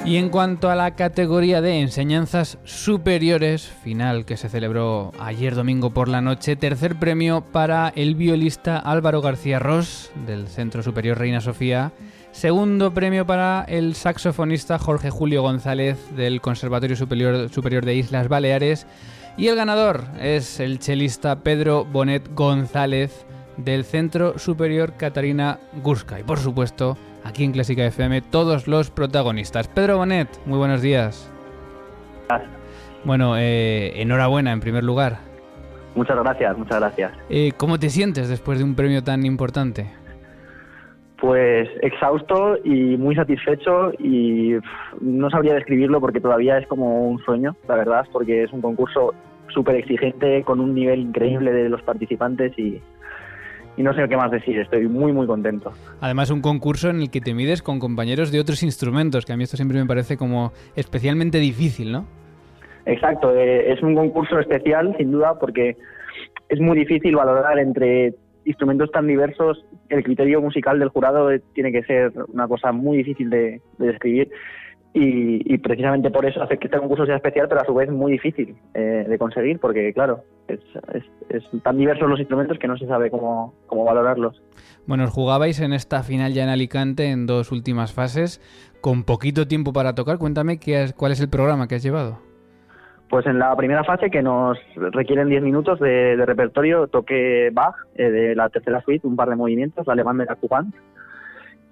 Y 0.04 0.16
en 0.16 0.30
cuanto 0.30 0.68
a 0.68 0.75
la 0.75 0.97
categoría 0.97 1.61
de 1.61 1.80
enseñanzas 1.80 2.59
superiores, 2.64 3.68
final 3.85 4.25
que 4.25 4.37
se 4.37 4.49
celebró 4.49 5.12
ayer 5.21 5.54
domingo 5.54 5.90
por 5.90 6.09
la 6.09 6.21
noche, 6.21 6.56
tercer 6.56 6.97
premio 6.97 7.40
para 7.52 7.92
el 7.94 8.16
violista 8.16 8.78
Álvaro 8.78 9.23
García 9.23 9.61
Ross 9.61 10.11
del 10.26 10.49
Centro 10.49 10.82
Superior 10.82 11.18
Reina 11.18 11.40
Sofía, 11.40 11.92
segundo 12.32 12.92
premio 12.92 13.26
para 13.26 13.64
el 13.68 13.94
saxofonista 13.94 14.76
Jorge 14.76 15.11
Julio 15.11 15.40
González 15.42 15.97
del 16.16 16.40
Conservatorio 16.40 16.97
Superior, 16.97 17.49
Superior 17.49 17.85
de 17.85 17.94
Islas 17.94 18.26
Baleares. 18.26 18.88
Y 19.37 19.47
el 19.47 19.56
ganador 19.56 20.04
es 20.21 20.59
el 20.59 20.80
chelista 20.80 21.44
Pedro 21.44 21.85
Bonet 21.85 22.35
González 22.35 23.25
del 23.56 23.85
Centro 23.85 24.37
Superior 24.37 24.94
Catarina 24.97 25.61
Gurska. 25.80 26.18
Y 26.18 26.25
por 26.25 26.40
supuesto 26.40 26.99
aquí 27.25 27.45
en 27.45 27.52
Clásica 27.52 27.85
FM 27.85 28.23
todos 28.23 28.69
los 28.69 28.91
protagonistas. 28.91 29.69
Pedro 29.69 29.99
Bonet, 29.99 30.29
muy 30.47 30.59
buenos 30.59 30.83
días. 30.83 31.31
Bueno, 33.05 33.37
eh, 33.37 34.00
enhorabuena 34.00 34.52
en 34.52 34.61
primer 34.61 34.85
lugar. 34.85 35.19
Muchas 35.95 36.17
gracias, 36.17 36.57
muchas 36.57 36.81
gracias. 36.81 37.12
Eh, 37.29 37.52
¿Cómo 37.57 37.79
te 37.79 37.91
sientes 37.91 38.29
después 38.29 38.59
de 38.59 38.64
un 38.64 38.75
premio 38.75 39.02
tan 39.02 39.26
importante? 39.26 39.87
Pues 41.21 41.69
exhausto 41.83 42.57
y 42.64 42.97
muy 42.97 43.14
satisfecho 43.14 43.93
y 43.99 44.57
no 45.00 45.31
sabría 45.31 45.55
describirlo 45.55 46.00
porque 46.00 46.21
todavía 46.21 46.59
es 46.59 46.67
como 46.67 47.09
un 47.09 47.19
sueño, 47.21 47.55
la 47.69 47.76
verdad, 47.76 48.07
porque 48.12 48.43
es 48.43 48.52
un 48.52 48.61
concurso 48.61 49.14
súper 49.49 49.76
exigente 49.76 50.43
con 50.43 50.61
un 50.61 50.75
nivel 50.75 51.00
increíble 51.00 51.52
de 51.52 51.69
los 51.69 51.83
participantes 51.83 52.59
y, 52.59 52.81
y 53.76 53.83
no 53.83 53.95
sé 53.95 54.07
qué 54.09 54.17
más 54.17 54.31
decir, 54.31 54.59
estoy 54.59 54.87
muy 54.88 55.12
muy 55.12 55.26
contento. 55.26 55.73
Además 56.00 56.31
un 56.31 56.43
concurso 56.43 56.91
en 56.91 57.00
el 57.00 57.11
que 57.11 57.21
te 57.21 57.35
mides 57.35 57.62
con 57.62 57.79
compañeros 57.79 58.31
de 58.31 58.41
otros 58.41 58.62
instrumentos, 58.62 59.25
que 59.25 59.33
a 59.33 59.37
mí 59.37 59.45
esto 59.45 59.57
siempre 59.57 59.79
me 59.79 59.87
parece 59.87 60.17
como 60.17 60.52
especialmente 60.76 61.38
difícil, 61.38 61.93
¿no? 61.93 62.07
Exacto, 62.85 63.35
eh, 63.35 63.73
es 63.73 63.83
un 63.83 63.95
concurso 63.95 64.38
especial 64.38 64.95
sin 64.99 65.12
duda 65.12 65.38
porque 65.38 65.76
es 66.49 66.61
muy 66.61 66.76
difícil 66.79 67.14
valorar 67.14 67.59
entre 67.59 68.14
instrumentos 68.45 68.91
tan 68.91 69.07
diversos, 69.07 69.64
el 69.88 70.02
criterio 70.02 70.41
musical 70.41 70.79
del 70.79 70.88
jurado 70.88 71.29
tiene 71.55 71.71
que 71.71 71.85
ser 71.85 72.12
una 72.33 72.49
cosa 72.49 72.73
muy 72.73 72.99
difícil 72.99 73.31
de, 73.31 73.61
de 73.79 73.87
describir 73.87 74.31
y, 74.94 75.56
precisamente 75.58 76.11
por 76.11 76.26
eso 76.26 76.42
hace 76.42 76.58
que 76.58 76.66
este 76.66 76.78
concurso 76.78 77.06
sea 77.06 77.16
especial, 77.16 77.49
pero 77.49 77.62
a 77.62 77.64
su 77.64 77.75
vez 77.75 77.90
muy 77.90 78.12
difícil 78.12 78.56
eh, 78.75 79.06
de 79.08 79.18
conseguir, 79.18 79.58
porque 79.58 79.92
claro, 79.94 80.20
es, 80.49 80.61
tan 81.62 81.78
diversos 81.78 82.08
los 82.08 82.18
instrumentos 82.18 82.58
que 82.58 82.68
no 82.68 82.76
se 82.76 82.87
sabe 82.87 83.11
cómo, 83.11 83.54
cómo 83.66 83.84
valorarlos. 83.84 84.42
Bueno, 84.87 85.04
os 85.04 85.11
jugabais 85.11 85.61
en 85.61 85.72
esta 85.72 86.02
final 86.02 86.34
ya 86.34 86.42
en 86.42 86.50
Alicante 86.50 87.11
en 87.11 87.26
dos 87.26 87.52
últimas 87.52 87.94
fases, 87.94 88.40
con 88.82 89.04
poquito 89.04 89.46
tiempo 89.46 89.72
para 89.72 89.94
tocar. 89.94 90.18
Cuéntame 90.18 90.58
qué 90.58 90.90
cuál 90.96 91.12
es 91.12 91.20
el 91.20 91.30
programa 91.30 91.68
que 91.68 91.76
has 91.76 91.82
llevado. 91.82 92.18
Pues 93.08 93.26
en 93.26 93.38
la 93.38 93.54
primera 93.56 93.84
fase, 93.84 94.11
que 94.11 94.22
nos 94.22 94.58
requieren 94.75 95.28
10 95.28 95.42
minutos 95.42 95.78
de, 95.80 96.16
repertorio, 96.25 96.87
toqué 96.87 97.50
Bach, 97.52 97.75
eh, 97.94 98.11
de 98.11 98.34
la 98.34 98.49
tercera 98.49 98.80
suite, 98.80 99.06
un 99.06 99.16
par 99.16 99.28
de 99.28 99.37
movimientos, 99.37 99.87
la 99.87 99.92
alemán 99.92 100.16
de 100.16 100.25
la 100.25 100.34
Cubán, 100.37 100.72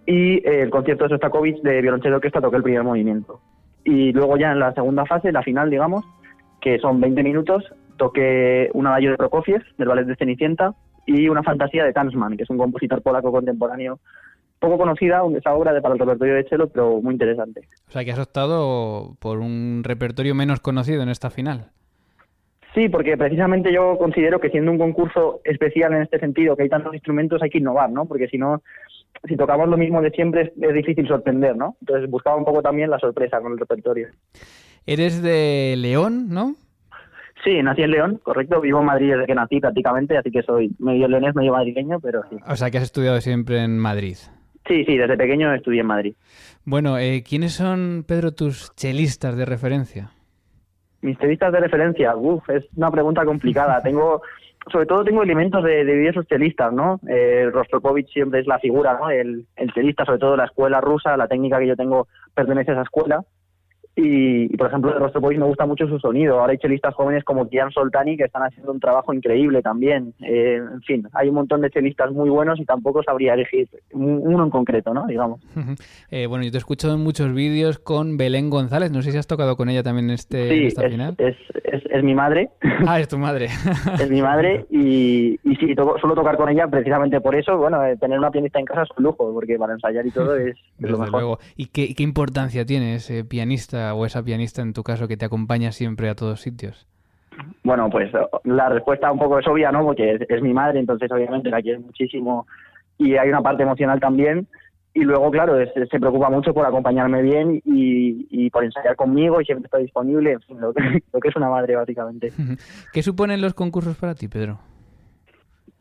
y 0.07 0.37
eh, 0.39 0.63
el 0.63 0.71
concierto 0.71 1.05
de 1.05 1.11
Sostakovich 1.11 1.61
de 1.63 1.83
violonchelo 1.83 2.17
orquesta 2.17 2.41
toqué 2.41 2.57
el 2.57 2.63
primer 2.63 2.83
movimiento. 2.83 3.41
Y 3.85 4.13
luego 4.13 4.37
ya 4.37 4.53
en 4.53 4.61
la 4.61 4.73
segunda 4.75 5.07
fase, 5.07 5.33
la 5.33 5.43
final, 5.43 5.71
digamos, 5.71 6.05
que 6.61 6.79
son 6.79 7.01
20 7.01 7.23
minutos, 7.23 7.65
toqué 7.97 8.71
un 8.75 8.87
adagio 8.87 9.13
de 9.13 9.17
Prokofiev, 9.17 9.63
del 9.79 9.89
ballet 9.89 10.07
de 10.07 10.17
Cenicienta, 10.17 10.75
y 11.07 11.29
una 11.29 11.43
fantasía 11.43 11.85
de 11.85 11.93
Tansman, 11.93 12.37
que 12.37 12.45
es 12.45 12.51
un 12.51 12.59
compositor 12.59 13.03
polaco 13.03 13.33
contemporáneo 13.33 13.99
poco 14.61 14.77
conocida, 14.77 15.23
esa 15.37 15.55
obra 15.55 15.73
de 15.73 15.81
para 15.81 15.95
el 15.95 16.01
repertorio 16.01 16.35
de 16.35 16.45
cello, 16.45 16.69
pero 16.69 17.01
muy 17.01 17.15
interesante. 17.15 17.63
O 17.89 17.91
sea, 17.91 18.05
que 18.05 18.13
has 18.13 18.19
optado 18.19 19.17
por 19.19 19.39
un 19.39 19.83
repertorio 19.83 20.35
menos 20.35 20.61
conocido 20.61 21.03
en 21.03 21.09
esta 21.09 21.31
final. 21.31 21.71
Sí, 22.75 22.89
porque 22.89 23.17
precisamente 23.17 23.73
yo 23.73 23.97
considero 23.99 24.39
que 24.39 24.51
siendo 24.51 24.71
un 24.71 24.79
concurso 24.79 25.41
especial 25.45 25.93
en 25.95 26.03
este 26.03 26.21
sentido, 26.21 26.57
que 26.57 26.65
hay 26.65 26.69
tantos 26.69 26.95
instrumentos, 26.95 27.43
hay 27.43 27.51
que 27.51 27.59
innovar, 27.59 27.91
¿no? 27.91 28.05
Porque 28.05 28.29
si 28.29 28.39
no, 28.39 28.63
si 29.29 29.37
tocamos 29.37 29.69
lo 29.69 29.77
mismo 29.77 30.01
de 30.01 30.11
siempre 30.11 30.53
es, 30.61 30.75
difícil 30.75 31.07
sorprender, 31.07 31.57
¿no? 31.57 31.77
Entonces 31.81 32.11
buscaba 32.11 32.37
un 32.37 32.45
poco 32.45 32.63
también 32.63 32.91
la 32.91 32.99
sorpresa 32.99 33.41
con 33.41 33.53
el 33.53 33.59
repertorio. 33.59 34.09
Eres 34.87 35.23
de 35.23 35.75
León, 35.77 36.29
¿no? 36.31 36.55
Sí, 37.45 37.63
nací 37.63 37.83
en 37.83 37.91
León, 37.91 38.21
correcto. 38.23 38.61
Vivo 38.61 38.81
en 38.81 38.87
Madrid 38.87 39.13
desde 39.13 39.27
que 39.27 39.35
nací 39.35 39.61
prácticamente, 39.61 40.17
así 40.17 40.31
que 40.31 40.43
soy 40.43 40.75
medio 40.79 41.09
leonés, 41.09 41.35
medio 41.35 41.53
madrileño, 41.53 42.01
pero 42.01 42.23
sí. 42.29 42.37
O 42.47 42.57
sea, 42.57 42.71
que 42.71 42.79
has 42.79 42.85
estudiado 42.85 43.21
siempre 43.21 43.63
en 43.63 43.79
Madrid. 43.79 44.17
Sí, 44.67 44.85
sí, 44.85 44.97
desde 44.97 45.17
pequeño 45.17 45.53
estudié 45.55 45.81
en 45.81 45.87
Madrid. 45.87 46.15
Bueno, 46.65 46.99
eh, 46.99 47.23
¿quiénes 47.27 47.53
son, 47.55 48.05
Pedro, 48.07 48.33
tus 48.33 48.75
chelistas 48.77 49.37
de 49.37 49.47
referencia? 49.47 50.11
Mis 51.01 51.19
chelistas 51.19 51.53
de 51.53 51.61
referencia, 51.61 52.15
uf, 52.15 52.49
es 52.51 52.65
una 52.77 52.91
pregunta 52.91 53.25
complicada. 53.25 53.81
Tengo 53.83 54.23
sobre 54.71 54.87
todo 54.87 55.05
tengo 55.05 55.23
elementos 55.23 55.65
de, 55.65 55.85
de 55.85 56.25
chelistas, 56.29 56.73
¿no? 56.73 57.01
Eh, 57.09 57.49
Rostropovich 57.53 58.09
siempre 58.13 58.41
es 58.41 58.47
la 58.47 58.59
figura, 58.59 58.99
¿no? 59.01 59.11
El, 59.11 59.47
el 59.57 59.73
chelista, 59.73 60.05
sobre 60.05 60.19
todo 60.19 60.37
la 60.37 60.45
escuela 60.45 60.81
rusa, 60.81 61.17
la 61.17 61.29
técnica 61.29 61.59
que 61.59 61.69
yo 61.69 61.77
tengo 61.77 62.09
pertenece 62.35 62.73
a 62.73 62.75
esa 62.75 62.83
escuela. 62.83 63.25
Y, 63.97 64.57
por 64.57 64.69
ejemplo, 64.69 64.93
de 64.93 64.99
Rostropovich 64.99 65.39
me 65.39 65.47
gusta 65.47 65.67
mucho 65.67 65.87
su 65.89 65.99
sonido. 65.99 66.41
Ahora 66.41 66.53
hay 66.53 66.59
chelistas 66.59 66.95
jóvenes 66.95 67.25
como 67.25 67.49
Kian 67.49 67.71
Soltani 67.73 68.17
que 68.17 68.25
están 68.25 68.43
haciendo 68.43 68.73
un 68.73 68.81
trabajo 68.81 69.13
increíble 69.13 69.63
también. 69.63 70.15
Eh, 70.21 70.57
en 70.57 70.81
fin, 70.83 71.09
hay 71.13 71.29
un 71.29 71.35
montón 71.35 71.61
de 71.61 71.71
chelistas 71.71 72.13
muy 72.13 72.31
buenos 72.31 72.61
y 72.61 72.65
tampoco 72.65 73.03
sabría 73.03 73.35
elegir 73.35 73.69
uno 73.93 74.45
en 74.45 74.51
concreto, 74.51 74.95
¿no? 74.95 75.07
Digamos. 75.07 75.41
Eh, 76.11 76.27
bueno, 76.27 76.45
yo 76.45 76.51
te 76.51 76.57
he 76.57 76.59
escuchado 76.59 76.95
en 76.95 77.03
muchos 77.03 77.33
vídeos 77.33 77.79
con 77.79 78.17
Belén 78.17 78.51
González. 78.51 78.91
No 78.91 79.01
sé 79.01 79.13
si 79.13 79.19
has 79.19 79.29
tocado 79.29 79.57
con 79.57 79.69
ella 79.69 79.83
también 79.83 80.11
este 80.11 80.49
sí, 80.49 80.67
esta 80.67 80.85
es, 80.85 80.91
final. 80.91 81.15
Es, 81.19 81.37
es, 81.63 81.83
es, 81.89 82.03
mi 82.03 82.15
madre. 82.15 82.51
Ah, 82.87 82.99
es 82.99 83.09
tu 83.09 83.17
madre. 83.17 83.47
es 84.01 84.11
mi 84.11 84.21
madre 84.21 84.67
y, 84.71 85.39
y 85.45 85.57
sí, 85.57 85.75
suelo 86.01 86.15
tocar 86.15 86.37
con 86.37 86.49
ella 86.49 86.67
precisamente 86.67 87.21
por 87.21 87.37
eso. 87.37 87.57
Bueno, 87.57 87.85
eh, 87.85 87.97
tener 87.97 88.19
una 88.19 88.31
pianista 88.31 88.59
en 88.59 88.65
casa 88.65 88.83
es 88.83 88.89
un 88.97 89.05
lujo, 89.05 89.33
porque 89.33 89.57
para 89.57 89.75
ensayar 89.75 90.05
y 90.07 90.11
todo 90.11 90.37
es, 90.37 90.57
lo 90.79 90.99
mejor. 90.99 91.11
Luego. 91.11 91.39
¿Y 91.57 91.67
qué, 91.67 91.95
qué 91.95 92.03
importancia 92.03 92.65
tiene 92.65 92.97
ese 92.97 93.25
pianista 93.25 93.80
o 93.95 94.07
esa 94.07 94.23
pianista 94.23 94.63
en 94.63 94.73
tu 94.73 94.83
caso 94.83 95.09
que 95.09 95.17
te 95.17 95.25
acompaña 95.25 95.73
siempre 95.73 96.09
a 96.09 96.15
todos 96.15 96.41
sitios? 96.41 96.87
Bueno, 97.63 97.89
pues 97.91 98.11
la 98.45 98.69
respuesta 98.69 99.11
un 99.11 99.19
poco 99.19 99.39
es 99.39 99.47
obvia, 99.47 99.71
¿no? 99.73 99.85
Porque 99.85 100.19
es, 100.29 100.43
mi 100.43 100.53
madre, 100.53 100.81
entonces 100.81 101.11
obviamente 101.11 101.51
la 101.51 101.63
quiero 101.63 101.81
muchísimo 101.81 102.47
y 102.99 103.17
hay 103.17 103.29
una 103.29 103.43
parte 103.43 103.63
emocional 103.63 104.01
también. 104.01 104.47
Y 104.93 105.05
luego, 105.05 105.31
claro, 105.31 105.55
se 105.73 106.01
preocupa 106.01 106.31
mucho 106.31 106.53
por 106.53 106.67
acompañarme 106.67 107.23
bien 107.23 107.63
y, 107.65 108.51
por 108.51 108.65
ensayar 108.65 108.97
conmigo 108.97 109.41
y 109.41 109.45
siempre 109.45 109.67
está 109.67 109.79
disponible, 109.79 110.33
en 110.33 110.41
fin, 110.41 110.61
lo 110.61 110.73
que, 110.73 110.83
lo 111.13 111.21
que 111.21 111.29
es 111.29 111.37
una 111.37 111.49
madre, 111.49 111.77
básicamente. 111.77 112.33
¿Qué 112.93 113.03
suponen 113.03 113.41
los 113.41 113.55
concursos 113.55 113.97
para 113.97 114.15
ti, 114.15 114.27
Pedro? 114.27 114.59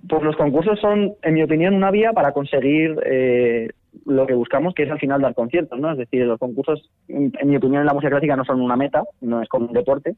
Pues 0.08 0.22
los 0.22 0.38
concursos 0.38 0.80
son, 0.80 1.14
en 1.24 1.34
mi 1.34 1.44
opinión, 1.44 1.74
una 1.74 1.92
vía 1.92 2.14
para 2.14 2.32
conseguir 2.32 2.98
eh, 3.06 3.70
lo 4.06 4.28
que 4.28 4.34
buscamos, 4.34 4.74
que 4.74 4.84
es 4.84 4.92
al 4.92 5.00
final 5.00 5.22
dar 5.22 5.34
conciertos, 5.34 5.80
¿no? 5.80 5.92
Es 5.92 5.98
decir, 5.98 6.26
los 6.26 6.40
concursos, 6.40 6.90
en, 7.08 7.32
mi 7.46 7.58
opinión, 7.58 7.82
en 7.82 7.88
la 7.88 7.94
música 7.94 8.12
clásica 8.12 8.36
no 8.36 8.46
son 8.46 8.62
una 8.62 8.76
meta, 8.76 9.04
no 9.22 9.42
es 9.42 9.50
como 9.50 9.68
un 9.68 9.74
deporte, 9.74 10.16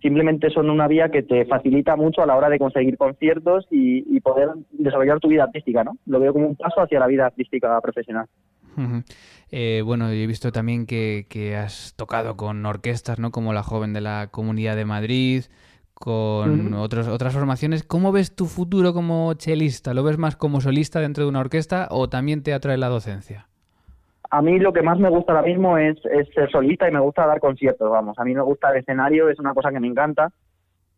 simplemente 0.00 0.50
son 0.50 0.70
una 0.70 0.86
vía 0.88 1.10
que 1.10 1.22
te 1.22 1.44
facilita 1.46 1.96
mucho 1.96 2.22
a 2.22 2.26
la 2.26 2.36
hora 2.36 2.48
de 2.48 2.58
conseguir 2.58 2.96
conciertos 2.96 3.66
y, 3.70 4.20
poder 4.20 4.48
desarrollar 4.72 5.20
tu 5.20 5.28
vida 5.28 5.44
artística, 5.44 5.84
¿no? 5.84 5.96
Lo 6.04 6.20
veo 6.20 6.32
como 6.32 6.48
un 6.48 6.56
paso 6.56 6.82
hacia 6.82 6.98
la 6.98 7.06
vida 7.06 7.24
artística 7.26 7.80
profesional. 7.80 8.26
eh, 9.50 9.82
bueno, 9.84 10.10
he 10.10 10.26
visto 10.26 10.52
también 10.52 10.86
que, 10.86 11.26
que, 11.30 11.56
has 11.56 11.94
tocado 11.96 12.36
con 12.36 12.66
orquestas, 12.66 13.18
¿no? 13.18 13.30
Como 13.30 13.52
la 13.52 13.62
Joven 13.62 13.94
de 13.94 14.02
la 14.02 14.28
Comunidad 14.30 14.76
de 14.76 14.84
Madrid, 14.84 15.44
con 15.98 16.74
otros, 16.74 17.08
otras 17.08 17.34
formaciones. 17.34 17.82
¿Cómo 17.82 18.12
ves 18.12 18.34
tu 18.34 18.46
futuro 18.46 18.94
como 18.94 19.34
chelista? 19.34 19.94
¿Lo 19.94 20.04
ves 20.04 20.16
más 20.16 20.36
como 20.36 20.60
solista 20.60 21.00
dentro 21.00 21.24
de 21.24 21.30
una 21.30 21.40
orquesta 21.40 21.88
o 21.90 22.08
también 22.08 22.42
te 22.42 22.54
atrae 22.54 22.78
la 22.78 22.88
docencia? 22.88 23.48
A 24.30 24.42
mí 24.42 24.58
lo 24.58 24.72
que 24.72 24.82
más 24.82 24.98
me 24.98 25.08
gusta 25.08 25.32
ahora 25.32 25.46
mismo 25.46 25.76
es, 25.78 25.98
ser 26.34 26.50
solista 26.50 26.88
y 26.88 26.92
me 26.92 27.00
gusta 27.00 27.26
dar 27.26 27.40
conciertos, 27.40 27.90
vamos. 27.90 28.18
A 28.18 28.24
mí 28.24 28.34
me 28.34 28.42
gusta 28.42 28.70
el 28.70 28.78
escenario, 28.78 29.28
es 29.28 29.38
una 29.38 29.54
cosa 29.54 29.70
que 29.70 29.80
me 29.80 29.88
encanta. 29.88 30.30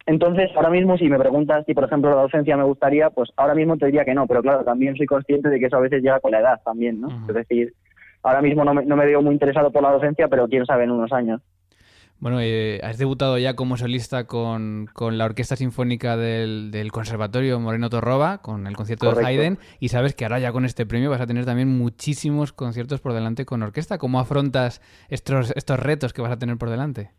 Entonces, 0.07 0.51
ahora 0.57 0.71
mismo, 0.71 0.99
si 0.99 1.09
me 1.09 1.19
preguntas 1.19 1.65
si, 1.67 1.73
por 1.73 1.85
ejemplo, 1.85 2.11
la 2.11 2.23
docencia 2.23 2.57
me 2.57 2.65
gustaría, 2.65 3.11
pues 3.11 3.31
ahora 3.37 3.55
mismo 3.55 3.77
te 3.77 3.87
diría 3.87 4.05
que 4.05 4.15
no, 4.15 4.27
pero 4.27 4.43
claro, 4.43 4.65
también 4.65 4.97
soy 4.97 5.07
consciente 5.07 5.49
de 5.49 5.61
que 5.61 5.67
eso 5.67 5.77
a 5.77 5.81
veces 5.81 6.03
llega 6.03 6.21
con 6.21 6.33
la 6.33 6.41
edad 6.41 6.61
también, 6.65 7.01
¿no? 7.01 7.09
Es 7.29 7.35
decir, 7.35 7.73
ahora 8.23 8.43
mismo 8.43 8.65
no 8.65 8.75
me, 8.75 8.85
no 8.85 8.97
me 8.97 9.07
veo 9.07 9.23
muy 9.23 9.33
interesado 9.33 9.71
por 9.71 9.83
la 9.83 9.93
docencia, 9.93 10.29
pero 10.29 10.49
quién 10.49 10.67
sabe 10.67 10.85
en 10.85 10.91
unos 10.91 11.13
años. 11.13 11.41
Bueno, 12.21 12.39
eh, 12.43 12.81
has 12.83 12.99
debutado 12.99 13.39
ya 13.39 13.57
como 13.57 13.79
solista 13.79 14.27
con, 14.27 14.89
la 15.11 15.25
Orquesta 15.25 15.57
Sinfónica 15.57 16.19
del, 16.19 16.91
Conservatorio 16.93 17.59
Moreno 17.61 17.89
Torroba, 17.89 18.43
con 18.43 18.67
el 18.67 18.77
concierto 18.77 19.11
de 19.11 19.25
Haydn, 19.25 19.59
y 19.79 19.89
sabes 19.89 20.15
que 20.15 20.27
ahora 20.27 20.39
ya 20.39 20.53
con 20.53 20.67
este 20.67 20.85
premio 20.85 21.09
vas 21.09 21.23
a 21.23 21.27
tener 21.27 21.47
también 21.47 21.69
muchísimos 21.69 22.53
conciertos 22.53 23.01
por 23.01 23.15
delante 23.15 23.47
con 23.47 23.63
orquesta. 23.63 23.97
¿Cómo 23.97 24.21
afrontas 24.21 24.83
estos, 25.09 25.53
estos 25.57 25.81
retos 25.81 26.13
que 26.13 26.21
vas 26.21 26.31
a 26.31 26.39
tener 26.39 26.59
por 26.59 26.69
delante? 26.69 27.11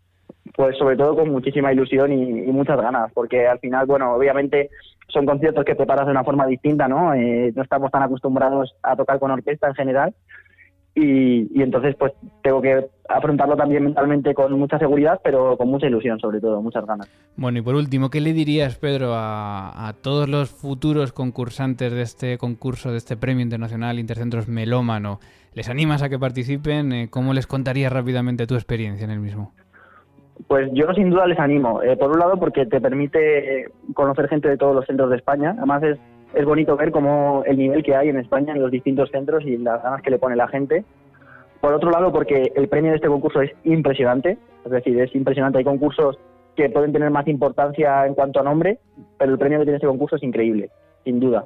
Pues 0.56 0.78
sobre 0.78 0.96
todo 0.96 1.16
con 1.16 1.30
muchísima 1.30 1.74
ilusión 1.74 2.14
y, 2.14 2.52
muchas 2.52 2.80
ganas, 2.80 3.12
porque 3.12 3.48
al 3.48 3.58
final, 3.58 3.88
bueno, 3.88 4.14
obviamente 4.14 4.70
son 5.08 5.26
conciertos 5.26 5.66
que 5.66 5.76
preparas 5.76 6.06
de 6.06 6.12
una 6.12 6.24
forma 6.24 6.46
distinta, 6.46 6.88
¿no? 6.88 7.16
Eh, 7.16 7.52
no 7.56 7.64
estamos 7.64 7.90
tan 7.90 8.04
acostumbrados 8.04 8.76
a 8.84 8.96
tocar 8.96 9.18
con 9.18 9.32
orquesta 9.32 9.68
en 9.68 9.74
general 9.76 10.14
y, 10.94 11.62
entonces 11.62 11.96
pues 11.96 12.14
tengo 12.44 12.62
que 12.62 12.88
afrontarlo 13.08 13.56
también 13.56 13.84
mentalmente 13.84 14.34
con 14.34 14.58
mucha 14.60 14.78
seguridad, 14.78 15.22
pero 15.24 15.58
con 15.58 15.70
mucha 15.70 15.88
ilusión 15.88 16.20
sobre 16.20 16.42
todo, 16.42 16.62
muchas 16.62 16.86
ganas. 16.86 17.10
Bueno, 17.38 17.60
y 17.60 17.62
por 17.62 17.76
último, 17.76 18.10
¿qué 18.10 18.20
le 18.20 18.34
dirías, 18.34 18.78
Pedro, 18.78 19.12
a, 19.14 19.94
todos 20.02 20.28
los 20.28 20.50
futuros 20.50 21.14
concursantes 21.14 21.94
de 21.94 22.02
este 22.02 22.38
concurso, 22.38 22.92
de 22.92 22.98
este 22.98 23.16
Premio 23.16 23.44
Internacional 23.44 24.00
Intercentros 24.00 24.48
Melómano? 24.48 25.20
¿Les 25.54 25.70
animas 25.70 26.02
a 26.04 26.10
que 26.10 26.20
participen? 26.20 26.92
Eh, 26.92 27.08
¿Cómo 27.10 27.34
les 27.34 27.48
contarías 27.48 27.92
rápidamente 27.92 28.48
tu 28.48 28.56
experiencia 28.56 29.04
en 29.04 29.12
el 29.12 29.20
mismo? 29.20 29.54
Pues 30.48 30.70
yo 30.74 30.92
sin 30.94 31.10
duda 31.10 31.28
les 31.28 31.40
animo. 31.40 31.82
Eh, 31.84 31.96
por 31.98 32.12
un 32.12 32.20
lado 32.20 32.38
porque 32.38 32.66
te 32.66 32.82
permite 32.82 33.66
conocer 33.94 34.28
gente 34.28 34.50
de 34.50 34.58
todos 34.58 34.76
los 34.76 34.86
centros 34.86 35.10
de 35.10 35.18
España. 35.18 35.54
Además 35.58 35.84
es 35.84 36.00
es 36.34 36.46
bonito 36.46 36.78
ver 36.78 36.92
cómo 36.92 37.44
el 37.46 37.58
nivel 37.58 37.84
que 37.84 37.96
hay 37.96 38.10
en 38.10 38.18
España 38.18 38.54
en 38.54 38.62
los 38.62 38.72
distintos 38.72 39.10
centros 39.12 39.44
y 39.46 39.58
las 39.58 39.82
ganas 39.84 40.02
que 40.02 40.12
le 40.12 40.20
pone 40.20 40.36
la 40.36 40.48
gente. 40.48 40.84
Por 41.60 41.74
otro 41.74 41.92
lado, 41.92 42.12
porque 42.12 42.52
el 42.56 42.68
premio 42.68 42.92
de 42.92 42.98
este 42.98 43.08
concurso 43.08 43.42
es 43.42 43.52
impresionante, 43.64 44.38
es 44.66 44.72
decir, 44.72 45.00
es 45.00 45.14
impresionante. 45.16 45.60
Hay 45.60 45.64
concursos 45.64 46.18
que 46.56 46.70
pueden 46.70 46.92
tener 46.92 47.12
más 47.12 47.28
importancia 47.28 48.06
en 48.06 48.14
cuanto 48.14 48.40
a 48.40 48.44
nombre, 48.44 48.80
pero 49.18 49.32
el 49.32 49.38
premio 49.38 49.60
que 49.60 49.66
tiene 49.66 49.78
este 49.78 49.88
concurso 49.88 50.16
es 50.16 50.24
increíble, 50.24 50.70
sin 51.04 51.20
duda. 51.20 51.46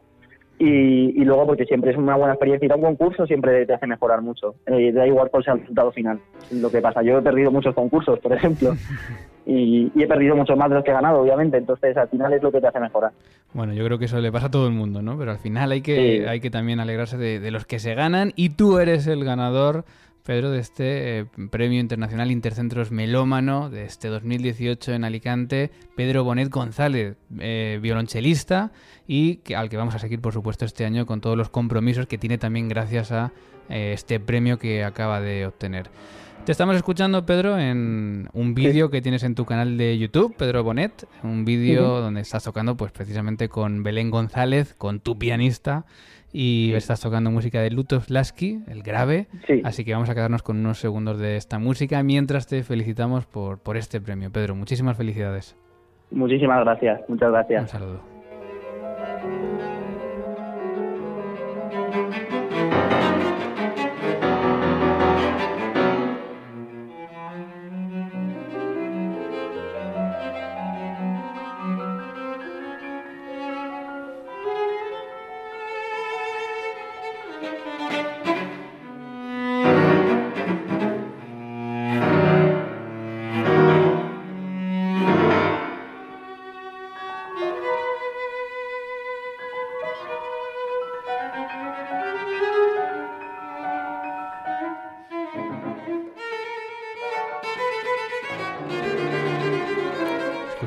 Y, 0.58 1.24
luego 1.26 1.48
porque 1.48 1.66
siempre 1.66 1.92
es 1.92 1.98
una 1.98 2.16
buena 2.16 2.34
experiencia 2.34 2.66
ir 2.66 2.72
a 2.72 2.76
un 2.76 2.82
concurso, 2.82 3.26
siempre 3.26 3.66
te 3.66 3.74
hace 3.74 3.88
mejorar 3.88 4.22
mucho. 4.22 4.56
Eh, 4.68 4.94
da 4.94 5.06
igual 5.06 5.30
cuál 5.30 5.44
sea 5.44 5.54
el 5.54 5.60
resultado 5.60 5.92
final. 5.92 6.20
Lo 6.52 6.72
que 6.72 6.82
pasa, 6.82 7.02
yo 7.02 7.18
he 7.18 7.22
perdido 7.22 7.52
muchos 7.52 7.76
concursos, 7.76 8.20
por 8.20 8.32
ejemplo, 8.32 8.72
y, 9.46 9.92
he 9.96 10.08
perdido 10.08 10.36
mucho 10.36 10.56
más 10.56 10.70
de 10.70 10.76
los 10.76 10.84
que 10.84 10.92
he 10.92 10.94
ganado, 10.94 11.22
obviamente. 11.22 11.58
Entonces, 11.58 11.96
al 11.98 12.10
final 12.10 12.34
es 12.34 12.42
lo 12.42 12.52
que 12.52 12.62
te 12.62 12.68
hace 12.68 12.80
mejorar. 12.80 13.12
Bueno, 13.54 13.74
yo 13.74 13.86
creo 13.86 13.98
que 13.98 14.06
eso 14.06 14.20
le 14.20 14.32
pasa 14.32 14.48
a 14.48 14.52
todo 14.52 14.68
el 14.68 14.74
mundo, 14.74 15.02
¿no? 15.02 15.18
Pero 15.18 15.32
al 15.32 15.38
final 15.38 15.72
hay 15.72 15.82
que, 15.82 16.28
hay 16.28 16.40
que 16.40 16.50
también 16.50 16.80
alegrarse 16.80 17.18
de, 17.18 17.40
de 17.40 17.52
los 17.52 17.66
que 17.66 17.80
se 17.80 17.96
ganan 17.96 18.34
y 18.36 18.50
tú 18.50 18.80
eres 18.80 19.08
el 19.08 19.24
ganador 19.24 19.86
Pedro, 20.26 20.50
de 20.50 20.60
este 20.60 21.20
eh, 21.20 21.26
Premio 21.52 21.80
Internacional 21.80 22.32
Intercentros 22.32 22.90
Melómano 22.90 23.70
de 23.70 23.86
este 23.86 24.08
2018 24.08 24.94
en 24.94 25.04
Alicante. 25.04 25.70
Pedro 25.96 26.24
Bonet 26.24 26.50
González, 26.50 27.16
eh, 27.38 27.78
violonchelista 27.80 28.72
y 29.06 29.38
que, 29.38 29.56
al 29.56 29.70
que 29.70 29.78
vamos 29.78 29.94
a 29.94 30.00
seguir, 30.00 30.22
por 30.22 30.34
supuesto, 30.34 30.66
este 30.66 30.84
año 30.84 31.06
con 31.06 31.22
todos 31.22 31.38
los 31.38 31.50
compromisos 31.50 32.08
que 32.08 32.18
tiene 32.18 32.40
también 32.40 32.68
gracias 32.68 33.12
a 33.12 33.34
eh, 33.70 33.92
este 33.94 34.20
premio 34.20 34.58
que 34.58 34.84
acaba 34.84 35.22
de 35.22 35.46
obtener. 35.46 35.92
Te 36.46 36.52
estamos 36.52 36.76
escuchando, 36.76 37.26
Pedro, 37.26 37.58
en 37.58 38.30
un 38.34 38.54
vídeo 38.54 38.92
que 38.92 39.02
tienes 39.02 39.24
en 39.24 39.34
tu 39.34 39.46
canal 39.46 39.80
de 39.80 39.98
YouTube, 39.98 40.36
Pedro 40.38 40.64
Bonet, 40.64 41.08
un 41.24 41.44
vídeo 41.44 42.02
donde 42.02 42.22
estás 42.22 42.44
tocando 42.44 42.78
pues 42.78 42.92
precisamente 42.92 43.50
con 43.50 43.82
Belén 43.82 44.12
González, 44.12 44.76
con 44.76 45.00
tu 45.00 45.18
pianista, 45.18 45.86
y 46.32 46.74
estás 46.74 47.02
tocando 47.02 47.32
música 47.32 47.62
de 47.62 47.72
Lutos 47.72 48.12
Lasky, 48.12 48.60
el 48.68 48.84
grave. 48.84 49.26
Así 49.64 49.84
que 49.84 49.94
vamos 49.94 50.08
a 50.10 50.14
quedarnos 50.14 50.44
con 50.44 50.58
unos 50.58 50.78
segundos 50.78 51.18
de 51.18 51.36
esta 51.36 51.58
música 51.58 52.04
mientras 52.04 52.46
te 52.46 52.62
felicitamos 52.62 53.26
por, 53.26 53.58
por 53.58 53.76
este 53.76 54.00
premio. 54.00 54.32
Pedro, 54.32 54.54
muchísimas 54.54 54.98
felicidades. 54.98 55.58
Muchísimas 56.12 56.64
gracias, 56.64 57.02
muchas 57.10 57.32
gracias. 57.32 57.62
Un 57.64 57.68
saludo. 57.70 58.15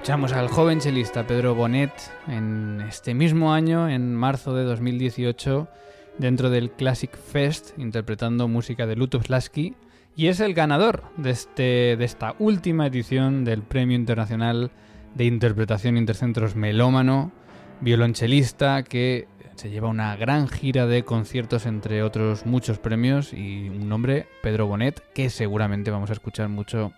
Escuchamos 0.09 0.33
al 0.33 0.49
joven 0.49 0.81
chelista 0.81 1.27
Pedro 1.27 1.55
Bonet 1.55 1.93
en 2.29 2.81
este 2.89 3.13
mismo 3.13 3.53
año, 3.53 3.91
en 3.91 4.15
marzo 4.15 4.55
de 4.55 4.65
2018, 4.65 5.69
dentro 6.17 6.49
del 6.49 6.71
Classic 6.71 7.15
Fest, 7.15 7.79
interpretando 7.79 8.49
música 8.49 8.87
de 8.87 8.97
Lasky, 9.29 9.75
y 10.17 10.29
es 10.29 10.41
el 10.41 10.55
ganador 10.55 11.03
de, 11.19 11.29
este, 11.29 11.97
de 11.99 12.05
esta 12.07 12.35
última 12.39 12.87
edición 12.87 13.45
del 13.45 13.61
Premio 13.61 13.99
Internacional 13.99 14.71
de 15.15 15.27
Interpretación 15.27 15.99
Intercentros 15.99 16.57
Melómano, 16.57 17.31
violonchelista 17.83 18.85
que 18.85 19.29
se 19.57 19.69
lleva 19.69 19.89
una 19.89 20.17
gran 20.17 20.49
gira 20.49 20.87
de 20.87 21.05
conciertos 21.05 21.67
entre 21.67 22.03
otros 22.03 22.47
muchos 22.47 22.79
premios 22.79 23.35
y 23.35 23.69
un 23.69 23.91
nombre, 23.91 24.27
Pedro 24.43 24.69
Bonet, 24.69 25.03
que 25.13 25.29
seguramente 25.29 25.91
vamos 25.91 26.09
a 26.09 26.15
escuchar 26.15 26.49
mucho 26.49 26.95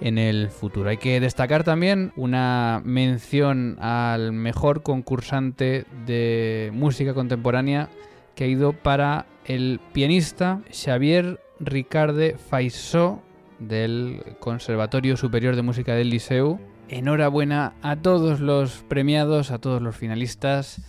en 0.00 0.18
el 0.18 0.50
futuro. 0.50 0.90
Hay 0.90 0.96
que 0.98 1.20
destacar 1.20 1.64
también 1.64 2.12
una 2.16 2.82
mención 2.84 3.76
al 3.80 4.32
mejor 4.32 4.82
concursante 4.82 5.86
de 6.06 6.70
música 6.74 7.14
contemporánea 7.14 7.88
que 8.34 8.44
ha 8.44 8.48
ido 8.48 8.72
para 8.72 9.26
el 9.44 9.80
pianista 9.92 10.60
Xavier 10.72 11.40
Ricarde 11.60 12.36
Faisó 12.36 13.22
del 13.58 14.22
Conservatorio 14.40 15.16
Superior 15.16 15.56
de 15.56 15.62
Música 15.62 15.94
del 15.94 16.10
Liceu. 16.10 16.58
Enhorabuena 16.88 17.74
a 17.82 17.96
todos 17.96 18.40
los 18.40 18.84
premiados, 18.88 19.50
a 19.50 19.58
todos 19.58 19.80
los 19.80 19.96
finalistas 19.96 20.82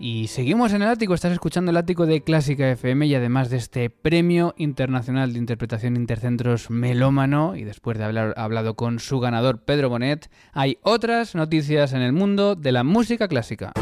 y 0.00 0.28
seguimos 0.28 0.72
en 0.72 0.82
el 0.82 0.88
ático, 0.88 1.14
estás 1.14 1.32
escuchando 1.32 1.70
el 1.70 1.76
ático 1.76 2.06
de 2.06 2.22
Clásica 2.22 2.70
FM 2.70 3.06
y 3.06 3.14
además 3.14 3.50
de 3.50 3.56
este 3.56 3.90
Premio 3.90 4.54
Internacional 4.56 5.32
de 5.32 5.38
Interpretación 5.38 5.96
Intercentros 5.96 6.70
Melómano 6.70 7.56
y 7.56 7.64
después 7.64 7.98
de 7.98 8.04
haber 8.04 8.34
hablado 8.36 8.74
con 8.74 9.00
su 9.00 9.18
ganador 9.18 9.58
Pedro 9.64 9.88
Bonet, 9.88 10.30
hay 10.52 10.78
otras 10.82 11.34
noticias 11.34 11.92
en 11.92 12.02
el 12.02 12.12
mundo 12.12 12.54
de 12.54 12.72
la 12.72 12.84
música 12.84 13.26
clásica. 13.26 13.72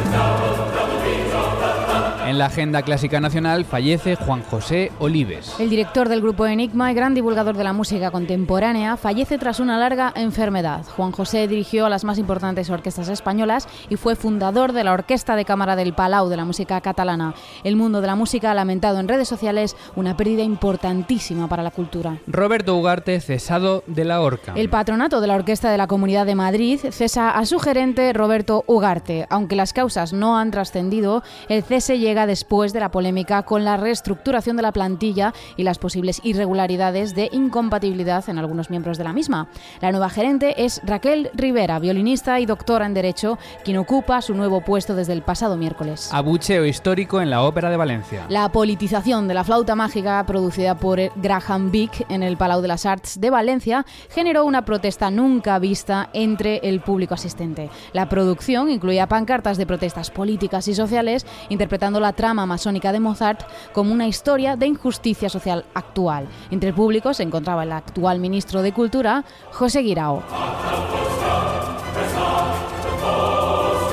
En 2.27 2.39
la 2.39 2.47
agenda 2.47 2.83
clásica 2.83 3.21
nacional 3.21 3.65
fallece 3.65 4.17
Juan 4.17 4.43
José 4.43 4.91
Olives. 4.99 5.55
El 5.61 5.71
director 5.71 6.09
del 6.09 6.21
grupo 6.21 6.45
Enigma 6.45 6.91
y 6.91 6.95
gran 6.95 7.15
divulgador 7.15 7.57
de 7.57 7.62
la 7.62 7.73
música 7.73 8.11
contemporánea 8.11 8.97
fallece 8.97 9.39
tras 9.39 9.61
una 9.61 9.79
larga 9.79 10.12
enfermedad. 10.17 10.85
Juan 10.97 11.12
José 11.12 11.47
dirigió 11.47 11.87
a 11.87 11.89
las 11.89 12.03
más 12.03 12.19
importantes 12.19 12.69
orquestas 12.69 13.09
españolas 13.11 13.69
y 13.89 13.95
fue 13.95 14.17
fundador 14.17 14.73
de 14.73 14.83
la 14.83 14.93
Orquesta 14.93 15.37
de 15.37 15.45
Cámara 15.45 15.77
del 15.77 15.95
Palau 15.95 16.29
de 16.29 16.37
la 16.37 16.45
música 16.45 16.81
catalana. 16.81 17.33
El 17.62 17.77
mundo 17.77 18.01
de 18.01 18.09
la 18.09 18.17
música 18.17 18.51
ha 18.51 18.55
lamentado 18.55 18.99
en 18.99 19.07
redes 19.07 19.29
sociales 19.29 19.77
una 19.95 20.17
pérdida 20.17 20.43
importantísima 20.43 21.49
para 21.49 21.62
la 21.62 21.71
cultura. 21.71 22.19
Roberto 22.27 22.75
Ugarte 22.77 23.21
cesado 23.21 23.85
de 23.87 24.05
la 24.05 24.21
Orca. 24.21 24.53
El 24.57 24.69
patronato 24.69 25.21
de 25.21 25.29
la 25.29 25.37
Orquesta 25.37 25.71
de 25.71 25.79
la 25.79 25.87
Comunidad 25.87 26.27
de 26.27 26.35
Madrid 26.35 26.81
cesa 26.91 27.31
a 27.31 27.47
su 27.47 27.61
gerente 27.61 28.12
Roberto 28.12 28.65
Ugarte. 28.67 29.29
Aunque 29.31 29.55
las 29.55 29.73
causas 29.73 30.12
no 30.12 30.37
han 30.37 30.51
trascendido, 30.51 31.23
el 31.49 31.62
cese 31.62 32.01
llega 32.01 32.16
después 32.25 32.73
de 32.73 32.81
la 32.81 32.91
polémica 32.91 33.43
con 33.43 33.65
la 33.65 33.77
reestructuración 33.77 34.57
de 34.57 34.63
la 34.63 34.73
plantilla 34.73 35.35
y 35.57 35.65
las 35.65 35.77
posibles 35.79 36.21
irregularidades 36.25 37.15
de 37.15 37.29
incompatibilidad 37.33 38.27
en 38.31 38.39
algunos 38.39 38.71
miembros 38.71 38.97
de 38.97 39.05
la 39.05 39.13
misma. 39.13 39.49
La 39.81 39.91
nueva 39.91 40.09
gerente 40.09 40.65
es 40.65 40.81
Raquel 40.85 41.31
Rivera, 41.35 41.79
violinista 41.79 42.41
y 42.41 42.47
doctora 42.47 42.87
en 42.87 42.95
Derecho, 42.95 43.39
quien 43.65 43.77
ocupa 43.77 44.23
su 44.23 44.35
nuevo 44.35 44.61
puesto 44.61 44.95
desde 44.95 45.13
el 45.13 45.23
pasado 45.23 45.57
miércoles. 45.57 46.09
Abucheo 46.13 46.65
histórico 46.65 47.21
en 47.21 47.29
la 47.29 47.43
Ópera 47.43 47.71
de 47.71 47.77
Valencia. 47.77 48.27
La 48.29 48.51
politización 48.51 49.29
de 49.29 49.35
la 49.35 49.45
flauta 49.45 49.75
mágica 49.75 50.25
producida 50.27 50.77
por 50.77 51.01
Graham 51.17 51.71
Vick 51.71 52.07
en 52.09 52.23
el 52.23 52.37
Palau 52.37 52.63
de 52.63 52.69
las 52.69 52.87
Arts 52.87 53.21
de 53.21 53.31
Valencia 53.31 53.85
generó 54.11 54.45
una 54.45 54.65
protesta 54.65 55.11
nunca 55.11 55.59
vista 55.59 56.11
entre 56.13 56.59
el 56.59 56.81
público 56.81 57.15
asistente. 57.15 57.71
La 57.93 58.09
producción 58.09 58.71
incluía 58.71 59.09
pancartas 59.09 59.59
de 59.59 59.67
protestas 59.67 60.11
políticas 60.11 60.69
y 60.69 60.75
sociales 60.75 61.27
interpretando 61.49 61.99
la 62.07 62.12
trama 62.12 62.47
masónica 62.47 62.92
de 62.92 63.01
Mozart 63.01 63.40
como 63.73 63.92
una 63.92 64.07
historia 64.07 64.55
de 64.55 64.69
injusticia 64.69 65.29
social 65.29 65.64
actual. 65.75 66.29
Entre 66.53 66.69
el 66.69 66.75
público 66.75 67.12
se 67.12 67.25
encontraba 67.25 67.64
el 67.64 67.73
actual 67.73 68.21
ministro 68.21 68.62
de 68.62 68.73
Cultura, 68.73 69.25
José 69.51 69.81
Guirao. 69.81 70.23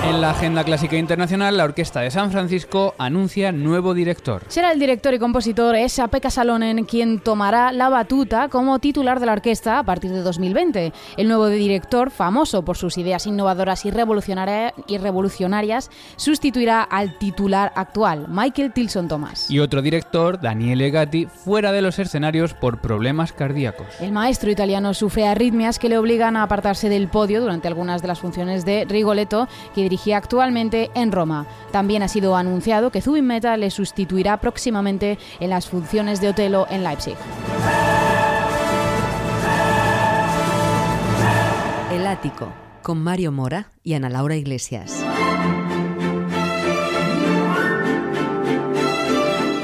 En 0.06 0.20
la 0.20 0.32
agenda 0.32 0.66
clásica 0.66 0.98
internacional, 0.98 1.56
la 1.56 1.64
Orquesta 1.64 2.02
de 2.02 2.12
San 2.12 2.30
Francisco 2.30 2.94
anuncia 2.98 3.54
nuevo 3.54 3.94
director. 3.94 4.44
Será 4.50 4.74
el 4.74 4.80
director 4.80 5.14
y 5.14 5.20
compositor 5.20 5.78
Esa 5.78 6.10
Pekka 6.10 6.30
Salonen 6.30 6.84
quien 6.84 7.22
tomará 7.22 7.72
la 7.72 7.88
batuta 7.88 8.50
como 8.50 8.80
titular 8.80 9.22
de 9.22 9.28
la 9.28 9.32
orquesta 9.32 9.80
a 9.80 9.84
partir 9.84 10.12
de 10.12 10.22
2020. 10.22 10.92
El 11.16 11.28
nuevo 11.30 11.48
director, 11.48 12.12
famoso 12.12 12.66
por 12.66 12.76
sus 12.76 12.98
ideas 12.98 13.26
innovadoras 13.28 13.86
y, 13.86 13.92
revolucionarias, 13.92 15.90
sustituirá 16.18 16.84
al 16.84 17.18
titular 17.18 17.72
actual, 17.74 18.28
Michael 18.28 18.74
Tilson 18.74 19.08
Thomas. 19.08 19.50
Y 19.50 19.60
otro 19.60 19.82
director, 19.82 20.42
Daniele 20.42 20.92
Gatti, 20.92 21.28
fuera 21.28 21.72
de 21.72 21.82
los 21.82 21.98
escenarios 21.98 22.54
por 22.54 22.82
problemas 22.82 23.32
cardíacos. 23.32 23.88
El 24.02 24.12
maestro 24.12 24.52
italiano 24.52 24.94
sufre 24.94 25.28
arritmias 25.28 25.80
que 25.80 25.88
le 25.88 25.98
obligan 25.98 26.36
a 26.36 26.44
apartarse 26.44 26.90
del 26.90 27.08
podio 27.08 27.40
durante 27.40 27.70
algunas 27.70 28.02
de 28.02 28.10
las 28.10 28.20
funciones 28.20 28.66
de 28.66 28.84
Rigoletto, 28.84 29.48
que 29.74 29.93
dirigía 29.94 30.18
actualmente 30.18 30.90
en 30.96 31.12
Roma. 31.12 31.46
También 31.72 32.02
ha 32.02 32.08
sido 32.08 32.36
anunciado 32.36 32.90
que 32.90 33.00
Zubin 33.00 33.28
Mehta 33.28 33.58
le 33.58 33.70
sustituirá 33.70 34.38
próximamente 34.38 35.20
en 35.40 35.52
las 35.52 35.68
funciones 35.68 36.20
de 36.20 36.30
Otelo 36.30 36.66
en 36.72 36.84
Leipzig. 36.84 37.16
El 41.92 42.08
ático, 42.08 42.52
con 42.82 43.04
Mario 43.04 43.32
Mora 43.32 43.68
y 43.84 43.94
Ana 43.94 44.10
Laura 44.10 44.36
Iglesias. 44.36 45.13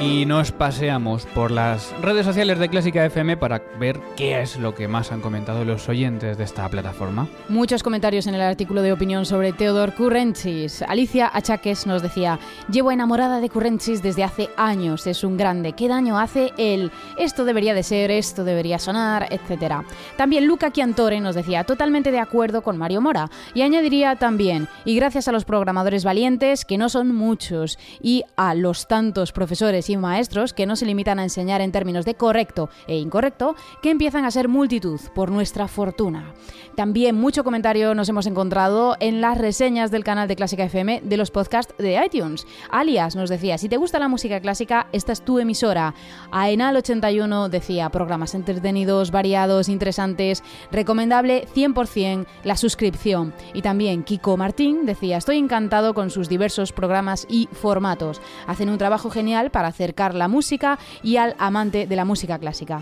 Y 0.09 0.25
nos 0.25 0.51
paseamos 0.51 1.27
por 1.27 1.51
las 1.51 1.93
redes 2.01 2.25
sociales 2.25 2.57
de 2.57 2.67
Clásica 2.67 3.05
FM 3.05 3.37
para 3.37 3.61
ver 3.79 3.99
qué 4.17 4.41
es 4.41 4.57
lo 4.57 4.73
que 4.73 4.87
más 4.87 5.11
han 5.11 5.21
comentado 5.21 5.65
los 5.65 5.87
oyentes 5.87 6.35
de 6.35 6.43
esta 6.43 6.67
plataforma. 6.67 7.27
Muchos 7.47 7.83
comentarios 7.83 8.25
en 8.25 8.33
el 8.33 8.41
artículo 8.41 8.81
de 8.81 8.91
opinión 8.91 9.27
sobre 9.27 9.53
Teodor 9.53 9.93
Currenchis. 9.93 10.81
Alicia 10.81 11.29
Achaques 11.31 11.85
nos 11.85 12.01
decía, 12.01 12.39
llevo 12.71 12.91
enamorada 12.91 13.39
de 13.39 13.49
Currenchis 13.49 14.01
desde 14.01 14.23
hace 14.23 14.49
años, 14.57 15.05
es 15.05 15.23
un 15.23 15.37
grande, 15.37 15.73
¿qué 15.73 15.87
daño 15.87 16.17
hace 16.17 16.53
él? 16.57 16.91
Esto 17.19 17.45
debería 17.45 17.75
de 17.75 17.83
ser, 17.83 18.09
esto 18.09 18.43
debería 18.43 18.79
sonar, 18.79 19.27
etc. 19.29 19.85
También 20.17 20.47
Luca 20.47 20.71
Chiantore 20.71 21.21
nos 21.21 21.35
decía, 21.35 21.65
totalmente 21.65 22.09
de 22.09 22.19
acuerdo 22.19 22.63
con 22.63 22.77
Mario 22.77 23.01
Mora. 23.01 23.29
Y 23.53 23.61
añadiría 23.61 24.15
también, 24.15 24.67
y 24.85 24.95
gracias 24.95 25.27
a 25.27 25.31
los 25.31 25.45
programadores 25.45 26.03
valientes, 26.03 26.65
que 26.65 26.79
no 26.79 26.89
son 26.89 27.13
muchos, 27.15 27.77
y 28.01 28.23
a 28.37 28.55
los 28.55 28.87
tantos 28.87 29.31
profesores 29.31 29.87
y 29.91 29.98
maestros 29.99 30.53
que 30.53 30.65
no 30.65 30.75
se 30.75 30.85
limitan 30.85 31.19
a 31.19 31.23
enseñar 31.23 31.61
en 31.61 31.71
términos 31.71 32.05
de 32.05 32.15
correcto 32.15 32.69
e 32.87 32.97
incorrecto, 32.97 33.55
que 33.81 33.91
empiezan 33.91 34.25
a 34.25 34.31
ser 34.31 34.47
multitud 34.47 34.99
por 35.13 35.31
nuestra 35.31 35.67
fortuna. 35.67 36.33
También 36.75 37.15
mucho 37.15 37.43
comentario 37.43 37.93
nos 37.93 38.07
hemos 38.09 38.25
encontrado 38.25 38.95
en 38.99 39.21
las 39.21 39.37
reseñas 39.37 39.91
del 39.91 40.03
canal 40.03 40.27
de 40.27 40.35
Clásica 40.35 40.63
FM 40.63 41.01
de 41.03 41.17
los 41.17 41.29
podcasts 41.31 41.73
de 41.77 42.01
iTunes. 42.03 42.47
Alias 42.71 43.15
nos 43.15 43.29
decía, 43.29 43.57
si 43.57 43.67
te 43.67 43.77
gusta 43.77 43.99
la 43.99 44.07
música 44.07 44.39
clásica, 44.39 44.87
esta 44.93 45.11
es 45.11 45.21
tu 45.21 45.39
emisora. 45.39 45.93
Aenal81 46.31 47.49
decía, 47.49 47.89
programas 47.89 48.33
entretenidos, 48.33 49.11
variados, 49.11 49.67
interesantes, 49.67 50.43
recomendable 50.71 51.47
100% 51.53 52.25
la 52.43 52.55
suscripción. 52.55 53.33
Y 53.53 53.61
también 53.61 54.03
Kiko 54.03 54.37
Martín 54.37 54.85
decía, 54.85 55.17
estoy 55.17 55.37
encantado 55.37 55.93
con 55.93 56.09
sus 56.09 56.29
diversos 56.29 56.71
programas 56.71 57.27
y 57.29 57.49
formatos. 57.51 58.21
Hacen 58.47 58.69
un 58.69 58.77
trabajo 58.77 59.09
genial 59.09 59.51
para 59.51 59.67
hacer 59.67 59.88
acercar 59.89 60.13
la 60.13 60.27
música 60.27 60.77
y 61.01 61.17
al 61.17 61.35
amante 61.39 61.87
de 61.87 61.95
la 61.95 62.05
música 62.05 62.37
clásica. 62.37 62.81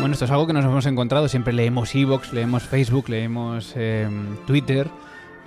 Bueno, 0.00 0.12
esto 0.12 0.26
es 0.26 0.30
algo 0.30 0.46
que 0.46 0.52
nos 0.52 0.64
hemos 0.64 0.84
encontrado. 0.86 1.26
Siempre 1.28 1.54
leemos 1.54 1.94
Evox, 1.94 2.32
leemos 2.32 2.64
Facebook, 2.64 3.08
leemos 3.08 3.72
em, 3.76 4.36
Twitter. 4.46 4.88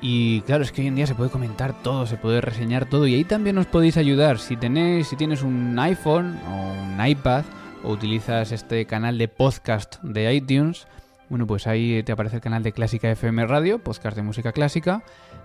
Y 0.02 0.42
claro, 0.42 0.64
es 0.64 0.72
que 0.72 0.82
hoy 0.82 0.88
en 0.88 0.96
día 0.96 1.06
se 1.06 1.14
puede 1.14 1.30
comentar 1.30 1.84
todo, 1.84 2.08
se 2.08 2.18
puede 2.18 2.42
reseñar 2.42 2.86
todo. 2.86 3.06
Y 3.06 3.14
ahí 3.14 3.26
también 3.26 3.56
nos 3.56 3.68
podéis 3.68 3.96
ayudar. 3.98 4.40
Si 4.40 4.58
tenéis, 4.58 5.08
si 5.08 5.16
tienes 5.16 5.44
un 5.44 5.78
iPhone 5.78 6.40
o 6.48 6.74
un 6.74 7.06
iPad 7.06 7.44
o 7.84 7.92
utilizas 7.92 8.52
este 8.52 8.86
canal 8.86 9.18
de 9.18 9.28
podcast 9.28 10.02
de 10.02 10.34
iTunes, 10.34 10.88
bueno, 11.30 11.46
pues 11.46 11.68
ahí 11.68 12.02
te 12.04 12.12
aparece 12.12 12.38
el 12.38 12.42
canal 12.42 12.64
de 12.64 12.72
Clásica 12.72 13.12
FM 13.12 13.46
Radio, 13.46 13.80
podcast 13.80 14.18
de 14.18 14.24
música 14.24 14.52
clásica. 14.52 15.04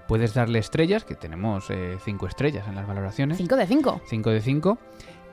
Puedes 0.08 0.32
darle 0.32 0.58
estrellas, 0.58 1.04
que 1.04 1.14
tenemos 1.14 1.66
5 1.66 1.74
eh, 1.74 2.28
estrellas 2.28 2.66
en 2.68 2.74
las 2.74 2.86
valoraciones. 2.86 3.36
5 3.36 3.56
de 3.56 3.66
5. 3.66 4.00
5 4.06 4.30
de 4.30 4.40
5. 4.40 4.78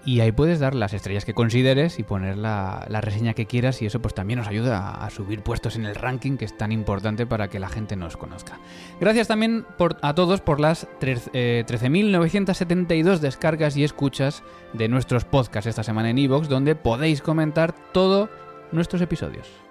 Y 0.03 0.21
ahí 0.21 0.31
puedes 0.31 0.59
dar 0.59 0.73
las 0.73 0.93
estrellas 0.93 1.25
que 1.25 1.35
consideres 1.35 1.99
y 1.99 2.03
poner 2.03 2.35
la, 2.35 2.87
reseña 2.89 3.33
que 3.33 3.45
quieras 3.45 3.83
y 3.83 3.85
eso 3.85 4.01
pues 4.01 4.15
también 4.15 4.39
nos 4.39 4.47
ayuda 4.47 5.05
a, 5.05 5.09
subir 5.11 5.43
puestos 5.43 5.75
en 5.75 5.85
el 5.85 5.93
ranking 5.93 6.37
que 6.37 6.45
es 6.45 6.57
tan 6.57 6.71
importante 6.71 7.27
para 7.27 7.49
que 7.49 7.59
la 7.59 7.69
gente 7.69 7.95
nos 7.95 8.17
conozca. 8.17 8.59
Gracias 8.99 9.27
también 9.27 9.63
a 10.01 10.15
todos 10.15 10.41
por 10.41 10.59
las 10.59 10.87
13.972 10.99 13.15
eh, 13.15 13.19
descargas 13.19 13.77
y 13.77 13.83
escuchas 13.83 14.41
de 14.73 14.87
nuestros 14.87 15.23
podcasts 15.23 15.67
esta 15.67 15.83
semana 15.83 16.09
en 16.09 16.17
iVoox 16.17 16.49
donde 16.49 16.73
podéis 16.75 17.21
comentar 17.21 17.75
todos 17.93 18.31
nuestros 18.71 19.03
episodios 19.03 19.70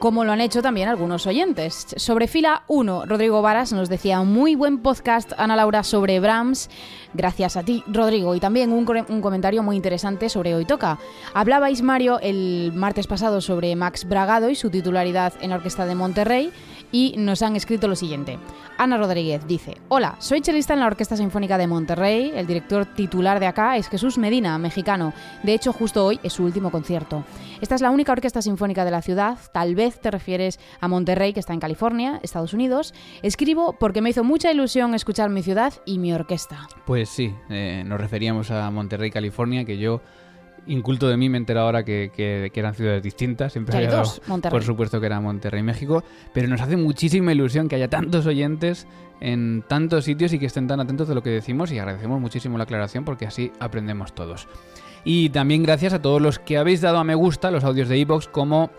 como 0.00 0.24
lo 0.24 0.32
han 0.32 0.40
hecho 0.40 0.62
también 0.62 0.88
algunos 0.88 1.26
oyentes. 1.26 1.86
Sobre 1.96 2.26
fila 2.26 2.64
1, 2.68 3.04
Rodrigo 3.04 3.42
Varas 3.42 3.72
nos 3.72 3.90
decía, 3.90 4.22
muy 4.22 4.54
buen 4.54 4.78
podcast, 4.78 5.32
Ana 5.36 5.56
Laura, 5.56 5.84
sobre 5.84 6.18
Brahms. 6.20 6.70
Gracias 7.12 7.58
a 7.58 7.62
ti, 7.62 7.84
Rodrigo. 7.86 8.34
Y 8.34 8.40
también 8.40 8.72
un, 8.72 8.88
un, 9.08 9.20
comentario 9.20 9.62
muy 9.62 9.76
interesante 9.76 10.30
sobre 10.30 10.54
Hoy 10.54 10.64
Toca. 10.64 10.98
Hablabais, 11.34 11.82
Mario, 11.82 12.18
el 12.20 12.72
martes 12.74 13.06
pasado 13.06 13.42
sobre 13.42 13.76
Max 13.76 14.08
Bragado 14.08 14.48
y 14.48 14.54
su 14.54 14.70
titularidad 14.70 15.34
en 15.42 15.50
la 15.50 15.56
Orquesta 15.56 15.84
de 15.84 15.94
Monterrey 15.94 16.50
y 16.92 17.14
nos 17.18 17.42
han 17.42 17.56
escrito 17.56 17.88
lo 17.88 17.96
siguiente. 17.96 18.38
Ana 18.78 18.96
Rodríguez 18.96 19.46
dice, 19.46 19.76
Hola, 19.88 20.16
soy 20.18 20.40
chelista 20.40 20.74
en 20.74 20.80
la 20.80 20.86
Orquesta 20.86 21.16
Sinfónica 21.16 21.58
de 21.58 21.66
Monterrey, 21.66 22.32
el 22.34 22.46
director 22.46 22.86
titular 22.86 23.40
de 23.40 23.46
acá 23.46 23.76
es 23.76 23.88
Jesús 23.88 24.18
Medina, 24.18 24.56
mexicano. 24.58 25.12
De 25.42 25.54
hecho, 25.54 25.72
justo 25.72 26.04
hoy 26.04 26.18
es 26.22 26.32
su 26.32 26.44
último 26.44 26.70
concierto. 26.70 27.24
Esta 27.60 27.74
es 27.74 27.82
la 27.82 27.90
única 27.90 28.12
orquesta 28.12 28.40
sinfónica 28.40 28.84
de 28.84 28.90
la 28.90 29.02
ciudad, 29.02 29.38
tal 29.52 29.74
vez 29.74 30.00
te 30.00 30.10
refieres 30.10 30.58
a 30.80 30.88
Monterrey, 30.88 31.32
que 31.32 31.40
está 31.40 31.52
en 31.52 31.60
California, 31.60 32.20
Estados 32.22 32.54
Unidos. 32.54 32.94
Escribo 33.22 33.76
porque 33.78 34.00
me 34.00 34.10
hizo 34.10 34.24
mucha 34.24 34.50
ilusión 34.50 34.94
escuchar 34.94 35.28
mi 35.30 35.42
ciudad 35.42 35.74
y 35.84 35.98
mi 35.98 36.12
orquesta. 36.12 36.68
Pues 36.86 37.08
sí, 37.10 37.34
eh, 37.50 37.82
nos 37.86 38.00
referíamos 38.00 38.50
a 38.50 38.70
Monterrey, 38.70 39.10
California, 39.10 39.64
que 39.64 39.78
yo 39.78 40.00
inculto 40.66 41.08
de 41.08 41.16
mí 41.16 41.28
me 41.28 41.38
entero 41.38 41.60
ahora 41.60 41.84
que, 41.84 42.50
eran 42.54 42.74
ciudades 42.74 43.02
distintas. 43.02 43.52
Siempre 43.52 43.76
había 43.76 43.90
dos, 43.90 44.20
por 44.50 44.62
supuesto 44.62 45.00
que 45.00 45.06
era 45.06 45.20
Monterrey, 45.20 45.62
México. 45.62 46.04
Pero 46.32 46.48
nos 46.48 46.60
hace 46.60 46.76
muchísima 46.76 47.32
ilusión 47.32 47.68
que 47.68 47.76
haya 47.76 47.88
tantos 47.88 48.26
oyentes 48.26 48.86
en 49.20 49.62
tantos 49.68 50.04
sitios 50.04 50.32
y 50.32 50.38
que 50.38 50.46
estén 50.46 50.66
tan 50.66 50.80
atentos 50.80 51.08
de 51.08 51.14
lo 51.14 51.22
que 51.22 51.30
decimos 51.30 51.70
y 51.72 51.78
agradecemos 51.78 52.20
muchísimo 52.20 52.56
la 52.56 52.64
aclaración 52.64 53.04
porque 53.04 53.26
así 53.26 53.52
aprendemos 53.60 54.14
todos. 54.14 54.48
Y 55.04 55.30
también 55.30 55.62
gracias 55.62 55.92
a 55.92 56.02
todos 56.02 56.20
los 56.20 56.38
que 56.38 56.58
habéis 56.58 56.80
dado 56.80 56.98
a 56.98 57.04
me 57.04 57.14
gusta 57.14 57.50
los 57.50 57.64
audios 57.64 57.88
de 57.88 57.98
iVoox 57.98 58.28
como... 58.28 58.70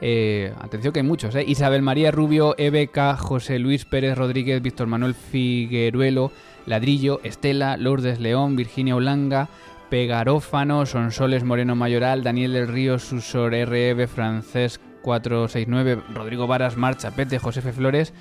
Eh, 0.00 0.54
atención 0.60 0.92
que 0.92 1.00
hay 1.00 1.06
muchos, 1.06 1.34
¿eh? 1.34 1.44
Isabel 1.44 1.82
María 1.82 2.12
Rubio, 2.12 2.54
EBK, 2.56 3.16
José 3.18 3.58
Luis 3.58 3.84
Pérez 3.84 4.16
Rodríguez, 4.16 4.62
Víctor 4.62 4.86
Manuel 4.86 5.14
Figueruelo, 5.14 6.30
Ladrillo, 6.66 7.20
Estela, 7.24 7.76
Lourdes 7.76 8.20
León, 8.20 8.54
Virginia 8.54 8.94
Olanga, 8.94 9.48
Pegarófano, 9.90 10.86
Sonsoles 10.86 11.44
Moreno 11.44 11.74
Mayoral, 11.74 12.22
Daniel 12.22 12.52
del 12.52 12.68
Río, 12.68 12.98
Susor 12.98 13.52
REB, 13.52 14.06
Francés 14.06 14.80
469, 15.02 16.02
Rodrigo 16.14 16.46
Varas, 16.46 16.76
Marcha, 16.76 17.10
Pete, 17.12 17.38
Josefe 17.38 17.72
Flores. 17.72 18.12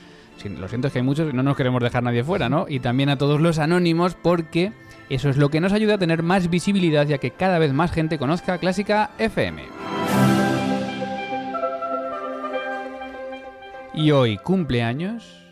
Lo 0.59 0.67
siento, 0.67 0.87
es 0.87 0.93
que 0.93 0.99
hay 0.99 1.05
muchos 1.05 1.31
y 1.31 1.35
no 1.35 1.43
nos 1.43 1.57
queremos 1.57 1.81
dejar 1.81 2.03
nadie 2.03 2.23
fuera, 2.23 2.47
¿no? 2.47 2.67
Y 2.69 2.79
también 2.79 3.09
a 3.09 3.17
todos 3.17 3.41
los 3.41 3.59
anónimos 3.59 4.15
porque 4.15 4.71
eso 5.09 5.29
es 5.29 5.37
lo 5.37 5.49
que 5.49 5.59
nos 5.59 5.73
ayuda 5.73 5.95
a 5.95 5.97
tener 5.97 6.21
más 6.21 6.49
visibilidad 6.49 7.07
ya 7.07 7.17
que 7.17 7.31
cada 7.31 7.59
vez 7.59 7.73
más 7.73 7.91
gente 7.91 8.17
conozca 8.17 8.59
Clásica 8.59 9.11
FM. 9.17 9.63
Y 13.93 14.11
hoy 14.11 14.37
cumpleaños 14.37 15.46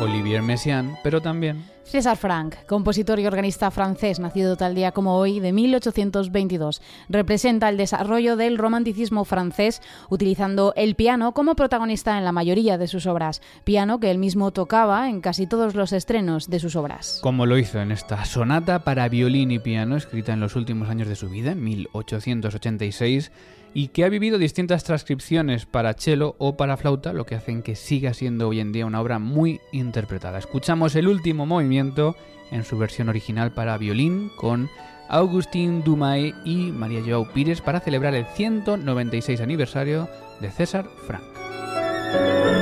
Olivier 0.00 0.42
Messiaen, 0.42 0.96
pero 1.02 1.20
también 1.20 1.62
César 1.90 2.16
Franck, 2.16 2.66
compositor 2.66 3.18
y 3.18 3.26
organista 3.26 3.68
francés, 3.72 4.20
nacido 4.20 4.56
tal 4.56 4.76
día 4.76 4.92
como 4.92 5.16
hoy 5.16 5.40
de 5.40 5.52
1822, 5.52 6.80
representa 7.08 7.68
el 7.68 7.76
desarrollo 7.76 8.36
del 8.36 8.58
romanticismo 8.58 9.24
francés 9.24 9.82
utilizando 10.08 10.72
el 10.76 10.94
piano 10.94 11.34
como 11.34 11.56
protagonista 11.56 12.16
en 12.16 12.24
la 12.24 12.30
mayoría 12.30 12.78
de 12.78 12.86
sus 12.86 13.06
obras, 13.06 13.42
piano 13.64 13.98
que 13.98 14.12
él 14.12 14.18
mismo 14.18 14.52
tocaba 14.52 15.08
en 15.08 15.20
casi 15.20 15.48
todos 15.48 15.74
los 15.74 15.92
estrenos 15.92 16.48
de 16.48 16.60
sus 16.60 16.76
obras. 16.76 17.18
Como 17.22 17.44
lo 17.44 17.58
hizo 17.58 17.80
en 17.80 17.90
esta 17.90 18.24
sonata 18.24 18.84
para 18.84 19.08
violín 19.08 19.50
y 19.50 19.58
piano 19.58 19.96
escrita 19.96 20.32
en 20.32 20.38
los 20.38 20.54
últimos 20.54 20.88
años 20.90 21.08
de 21.08 21.16
su 21.16 21.28
vida, 21.28 21.52
en 21.52 21.64
1886, 21.64 23.32
y 23.74 23.88
que 23.88 24.04
ha 24.04 24.08
vivido 24.08 24.38
distintas 24.38 24.84
transcripciones 24.84 25.66
para 25.66 25.94
cello 25.94 26.34
o 26.38 26.56
para 26.56 26.76
flauta, 26.76 27.12
lo 27.12 27.26
que 27.26 27.34
hacen 27.34 27.62
que 27.62 27.76
siga 27.76 28.14
siendo 28.14 28.48
hoy 28.48 28.60
en 28.60 28.72
día 28.72 28.86
una 28.86 29.00
obra 29.00 29.18
muy 29.18 29.60
interpretada. 29.72 30.38
Escuchamos 30.38 30.94
el 30.96 31.08
último 31.08 31.46
movimiento 31.46 32.16
en 32.50 32.64
su 32.64 32.78
versión 32.78 33.08
original 33.08 33.52
para 33.52 33.78
violín 33.78 34.30
con 34.36 34.68
Augustin 35.08 35.82
Dumay 35.82 36.34
y 36.44 36.70
María 36.72 37.02
Joao 37.04 37.32
Pires 37.32 37.60
para 37.60 37.80
celebrar 37.80 38.14
el 38.14 38.26
196 38.26 39.40
aniversario 39.40 40.08
de 40.40 40.50
César 40.50 40.86
Frank. 41.06 42.59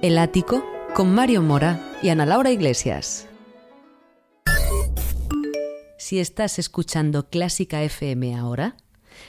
El 0.00 0.16
Ático 0.16 0.64
con 0.94 1.12
Mario 1.12 1.42
Mora 1.42 1.98
y 2.02 2.10
Ana 2.10 2.24
Laura 2.24 2.52
Iglesias. 2.52 3.26
Si 5.98 6.20
estás 6.20 6.60
escuchando 6.60 7.28
Clásica 7.28 7.82
FM 7.82 8.36
ahora, 8.36 8.76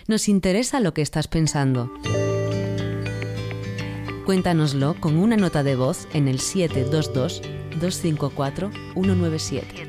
nos 0.08 0.30
interesa 0.30 0.80
lo 0.80 0.94
que 0.94 1.02
estás 1.02 1.28
pensando. 1.28 1.92
Cuéntanoslo 4.28 4.96
con 5.02 5.18
una 5.18 5.38
nota 5.38 5.64
de 5.64 5.76
voz 5.76 6.08
en 6.14 6.28
el 6.28 6.40
722 6.40 7.42
254 7.80 8.70
197. 8.94 9.89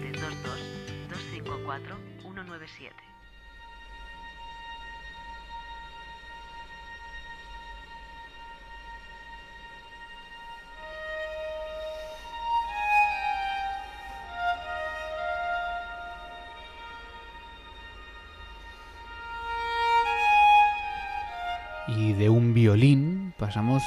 Pasamos 23.37 23.83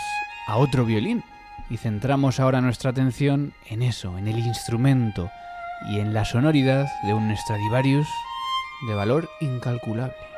a 0.45 0.57
otro 0.57 0.83
violín 0.83 1.23
y 1.69 1.77
centramos 1.77 2.39
ahora 2.39 2.59
nuestra 2.59 2.89
atención 2.89 3.53
en 3.69 3.81
eso, 3.81 4.17
en 4.17 4.27
el 4.27 4.39
instrumento 4.39 5.29
y 5.89 5.99
en 5.99 6.13
la 6.13 6.25
sonoridad 6.25 6.85
de 7.03 7.13
un 7.13 7.33
Stradivarius 7.35 8.07
de 8.87 8.93
valor 8.93 9.29
incalculable. 9.39 10.32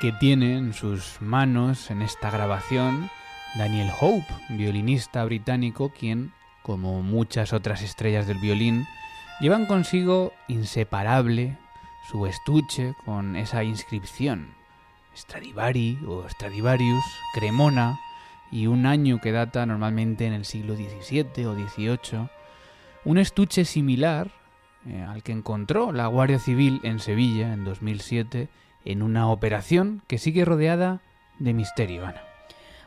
Que 0.00 0.12
tiene 0.12 0.56
en 0.56 0.74
sus 0.74 1.20
manos 1.20 1.90
en 1.90 2.02
esta 2.02 2.30
grabación 2.30 3.10
Daniel 3.56 3.90
Hope, 4.00 4.26
violinista 4.50 5.24
británico, 5.24 5.90
quien, 5.90 6.32
como 6.62 7.02
muchas 7.02 7.52
otras 7.52 7.82
estrellas 7.82 8.26
del 8.26 8.38
violín, 8.38 8.86
llevan 9.40 9.66
consigo 9.66 10.32
inseparable 10.46 11.58
su 12.10 12.26
estuche 12.26 12.94
con 13.04 13.34
esa 13.34 13.64
inscripción 13.64 14.54
Stradivari 15.16 15.98
o 16.06 16.28
Stradivarius, 16.28 17.04
Cremona, 17.34 17.98
y 18.52 18.68
un 18.68 18.86
año 18.86 19.20
que 19.20 19.32
data 19.32 19.66
normalmente 19.66 20.26
en 20.26 20.32
el 20.32 20.44
siglo 20.44 20.76
XVII 20.76 21.44
o 21.46 21.54
XVIII, 21.54 22.28
un 23.04 23.18
estuche 23.18 23.64
similar 23.64 24.30
eh, 24.86 25.02
al 25.02 25.22
que 25.22 25.32
encontró 25.32 25.92
la 25.92 26.06
Guardia 26.06 26.38
Civil 26.38 26.80
en 26.84 27.00
Sevilla 27.00 27.52
en 27.52 27.64
2007 27.64 28.48
en 28.88 29.02
una 29.02 29.30
operación 29.30 30.02
que 30.06 30.18
sigue 30.18 30.46
rodeada 30.46 31.00
de 31.38 31.52
misterio, 31.52 32.06
Ana. 32.06 32.22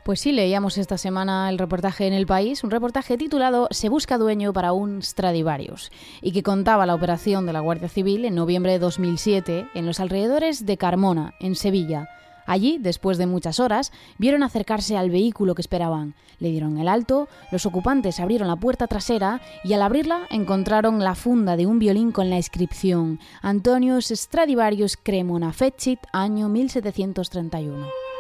Pues 0.04 0.20
sí, 0.20 0.32
leíamos 0.32 0.80
esta 0.80 0.98
semana 0.98 1.48
el 1.52 1.60
reportaje 1.60 2.08
en 2.08 2.14
El 2.14 2.26
País, 2.26 2.64
un 2.64 2.72
reportaje 2.72 3.18
titulado 3.18 3.68
Se 3.70 3.88
busca 3.88 4.18
dueño 4.18 4.52
para 4.52 4.74
un 4.74 5.04
Stradivarius, 5.04 5.92
y 6.24 6.32
que 6.32 6.42
contaba 6.42 6.88
la 6.88 6.96
operación 6.96 7.46
de 7.46 7.54
la 7.54 7.60
Guardia 7.60 7.88
Civil 7.88 8.26
en 8.26 8.34
noviembre 8.34 8.72
de 8.72 8.80
2007 8.80 9.68
en 9.76 9.86
los 9.86 10.00
alrededores 10.00 10.66
de 10.66 10.78
Carmona, 10.78 11.36
en 11.40 11.54
Sevilla, 11.54 12.10
Allí, 12.52 12.80
después 12.82 13.18
de 13.18 13.28
muchas 13.28 13.62
horas, 13.62 13.94
vieron 14.18 14.44
acercarse 14.44 14.98
al 14.98 15.10
vehículo 15.10 15.56
que 15.56 15.62
esperaban. 15.62 16.16
Le 16.40 16.50
dieron 16.50 16.80
el 16.80 16.90
alto, 16.90 17.30
los 17.50 17.66
ocupantes 17.66 18.20
abrieron 18.20 18.50
la 18.50 18.58
puerta 18.58 18.88
trasera 18.88 19.40
y 19.64 19.72
al 19.72 19.82
abrirla 19.82 20.28
encontraron 20.30 21.02
la 21.02 21.16
funda 21.16 21.56
de 21.56 21.66
un 21.66 21.80
violín 21.80 22.12
con 22.12 22.30
la 22.30 22.36
inscripción 22.36 23.22
Antonius 23.42 24.08
Stradivarius 24.08 24.98
Cremona 25.02 25.54
Fecit, 25.54 26.02
año 26.12 26.50
1731. 26.50 28.11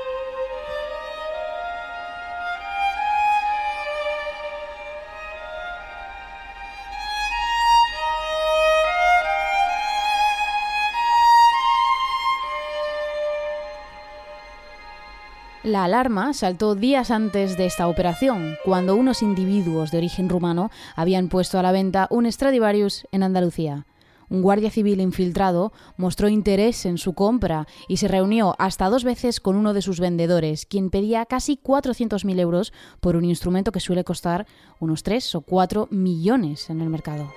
La 15.72 15.86
alarma 15.86 16.34
saltó 16.34 16.76
días 16.76 17.12
antes 17.12 17.56
de 17.56 17.66
esta 17.66 17.88
operación, 17.88 18.58
cuando 18.66 18.94
unos 18.98 19.22
individuos 19.22 19.90
de 19.90 20.00
origen 20.00 20.28
rumano 20.28 20.70
habían 20.98 21.30
puesto 21.30 21.58
a 21.58 21.62
la 21.62 21.72
venta 21.72 22.10
un 22.12 22.30
Stradivarius 22.30 23.08
en 23.14 23.24
Andalucía. 23.24 23.86
Un 24.30 24.42
guardia 24.42 24.70
civil 24.70 25.00
infiltrado 25.00 25.72
mostró 25.96 26.28
interés 26.28 26.86
en 26.86 26.98
su 26.98 27.14
compra 27.14 27.68
y 27.88 27.98
se 27.98 28.10
reunió 28.10 28.54
hasta 28.60 28.90
dos 28.90 29.06
veces 29.06 29.40
con 29.40 29.56
uno 29.56 29.74
de 29.74 29.82
sus 29.82 30.02
vendedores, 30.02 30.66
quien 30.66 30.90
pedía 30.90 31.26
casi 31.26 31.56
400.000 31.56 32.38
euros 32.42 32.74
por 33.00 33.16
un 33.16 33.24
instrumento 33.24 33.72
que 33.72 33.80
suele 33.80 34.04
costar 34.04 34.48
unos 34.82 35.04
3 35.04 35.36
o 35.36 35.42
4 35.42 35.88
millones 35.90 36.70
en 36.70 36.82
el 36.82 36.90
mercado. 36.90 37.32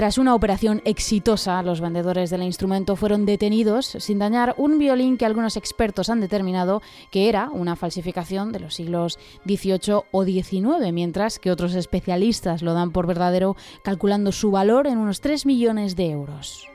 Tras 0.00 0.16
una 0.16 0.34
operación 0.34 0.80
exitosa, 0.86 1.62
los 1.62 1.82
vendedores 1.82 2.30
del 2.30 2.42
instrumento 2.42 2.96
fueron 2.96 3.26
detenidos 3.26 3.84
sin 3.84 4.18
dañar 4.18 4.54
un 4.56 4.78
violín 4.78 5.18
que 5.18 5.26
algunos 5.26 5.58
expertos 5.58 6.08
han 6.08 6.22
determinado 6.22 6.80
que 7.10 7.28
era 7.28 7.50
una 7.50 7.76
falsificación 7.76 8.50
de 8.50 8.60
los 8.60 8.76
siglos 8.76 9.18
XVIII 9.44 10.04
o 10.10 10.24
XIX, 10.24 10.90
mientras 10.94 11.38
que 11.38 11.50
otros 11.50 11.74
especialistas 11.74 12.62
lo 12.62 12.72
dan 12.72 12.92
por 12.92 13.06
verdadero 13.06 13.56
calculando 13.84 14.32
su 14.32 14.50
valor 14.50 14.86
en 14.86 14.96
unos 14.96 15.20
3 15.20 15.44
millones 15.44 15.96
de 15.96 16.08
euros. 16.08 16.66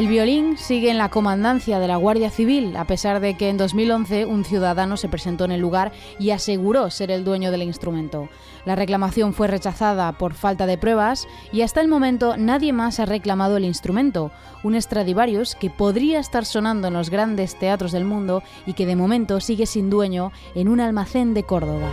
El 0.00 0.08
violín 0.08 0.56
sigue 0.56 0.90
en 0.90 0.96
la 0.96 1.10
comandancia 1.10 1.78
de 1.78 1.86
la 1.86 1.96
Guardia 1.96 2.30
Civil, 2.30 2.74
a 2.78 2.86
pesar 2.86 3.20
de 3.20 3.36
que 3.36 3.50
en 3.50 3.58
2011 3.58 4.24
un 4.24 4.46
ciudadano 4.46 4.96
se 4.96 5.10
presentó 5.10 5.44
en 5.44 5.52
el 5.52 5.60
lugar 5.60 5.92
y 6.18 6.30
aseguró 6.30 6.88
ser 6.88 7.10
el 7.10 7.22
dueño 7.22 7.50
del 7.50 7.62
instrumento. 7.62 8.30
La 8.64 8.76
reclamación 8.76 9.34
fue 9.34 9.46
rechazada 9.46 10.10
por 10.12 10.32
falta 10.32 10.64
de 10.64 10.78
pruebas 10.78 11.28
y 11.52 11.60
hasta 11.60 11.82
el 11.82 11.88
momento 11.88 12.38
nadie 12.38 12.72
más 12.72 12.98
ha 12.98 13.04
reclamado 13.04 13.58
el 13.58 13.66
instrumento, 13.66 14.32
un 14.64 14.80
Stradivarius 14.80 15.54
que 15.54 15.68
podría 15.68 16.18
estar 16.18 16.46
sonando 16.46 16.88
en 16.88 16.94
los 16.94 17.10
grandes 17.10 17.58
teatros 17.58 17.92
del 17.92 18.06
mundo 18.06 18.42
y 18.64 18.72
que 18.72 18.86
de 18.86 18.96
momento 18.96 19.38
sigue 19.38 19.66
sin 19.66 19.90
dueño 19.90 20.32
en 20.54 20.68
un 20.68 20.80
almacén 20.80 21.34
de 21.34 21.42
Córdoba. 21.42 21.90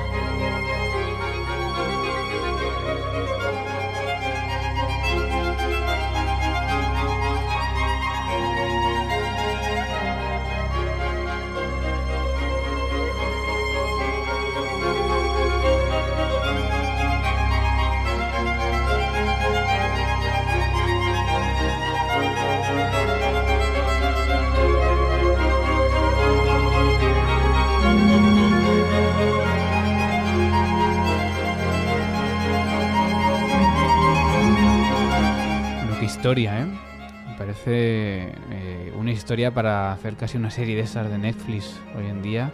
Historia 39.28 39.54
para 39.54 39.92
hacer 39.92 40.16
casi 40.16 40.38
una 40.38 40.50
serie 40.50 40.78
de 40.78 40.84
esas 40.84 41.12
de 41.12 41.18
Netflix 41.18 41.78
hoy 41.98 42.06
en 42.06 42.22
día, 42.22 42.50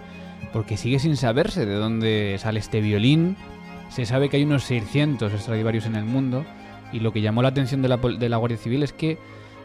porque 0.52 0.76
sigue 0.76 0.98
sin 0.98 1.18
saberse 1.18 1.68
de 1.68 1.76
dónde 1.76 2.36
sale 2.40 2.60
este 2.60 2.82
violín. 2.82 3.38
Se 3.90 4.08
sabe 4.08 4.28
que 4.28 4.38
hay 4.38 4.44
unos 4.44 4.64
600 4.64 5.32
Stradivarius 5.40 5.86
en 5.86 5.96
el 5.96 6.04
mundo, 6.04 6.44
y 6.92 7.00
lo 7.00 7.14
que 7.14 7.22
llamó 7.22 7.44
la 7.44 7.50
atención 7.50 7.84
de 7.84 7.90
la, 7.90 7.98
de 7.98 8.28
la 8.28 8.38
Guardia 8.38 8.58
Civil 8.58 8.82
es 8.82 8.92
que 8.92 9.20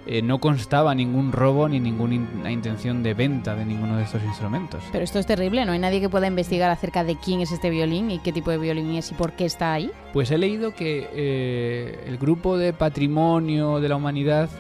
eh, 0.07 0.21
no 0.21 0.39
constaba 0.39 0.95
ningún 0.95 1.33
robo 1.33 1.67
ni 1.67 1.81
ninguna 1.81 2.53
intención 2.53 3.03
de 3.03 3.15
venta 3.15 3.55
de 3.55 3.65
ninguno 3.65 3.97
de 3.97 4.03
estos 4.03 4.23
instrumentos. 4.25 4.83
Pero 4.93 5.03
esto 5.03 5.19
es 5.19 5.25
terrible, 5.25 5.65
¿no 5.65 5.73
hay 5.73 5.79
nadie 5.79 6.03
que 6.03 6.11
pueda 6.11 6.27
investigar 6.27 6.71
acerca 6.71 7.05
de 7.05 7.17
quién 7.17 7.41
es 7.41 7.53
este 7.53 7.71
violín 7.71 8.11
y 8.11 8.19
qué 8.19 8.35
tipo 8.35 8.51
de 8.51 8.59
violín 8.59 8.95
es 8.97 9.11
y 9.13 9.15
por 9.15 9.33
qué 9.33 9.47
está 9.47 9.73
ahí? 9.73 9.91
Pues 10.13 10.31
he 10.31 10.37
leído 10.37 10.75
que 10.75 11.09
eh, 11.15 12.05
el 12.07 12.19
grupo 12.19 12.59
de 12.59 12.75
patrimonio 12.75 13.81
de 13.81 13.89
la 13.89 13.97
humanidad 13.97 14.51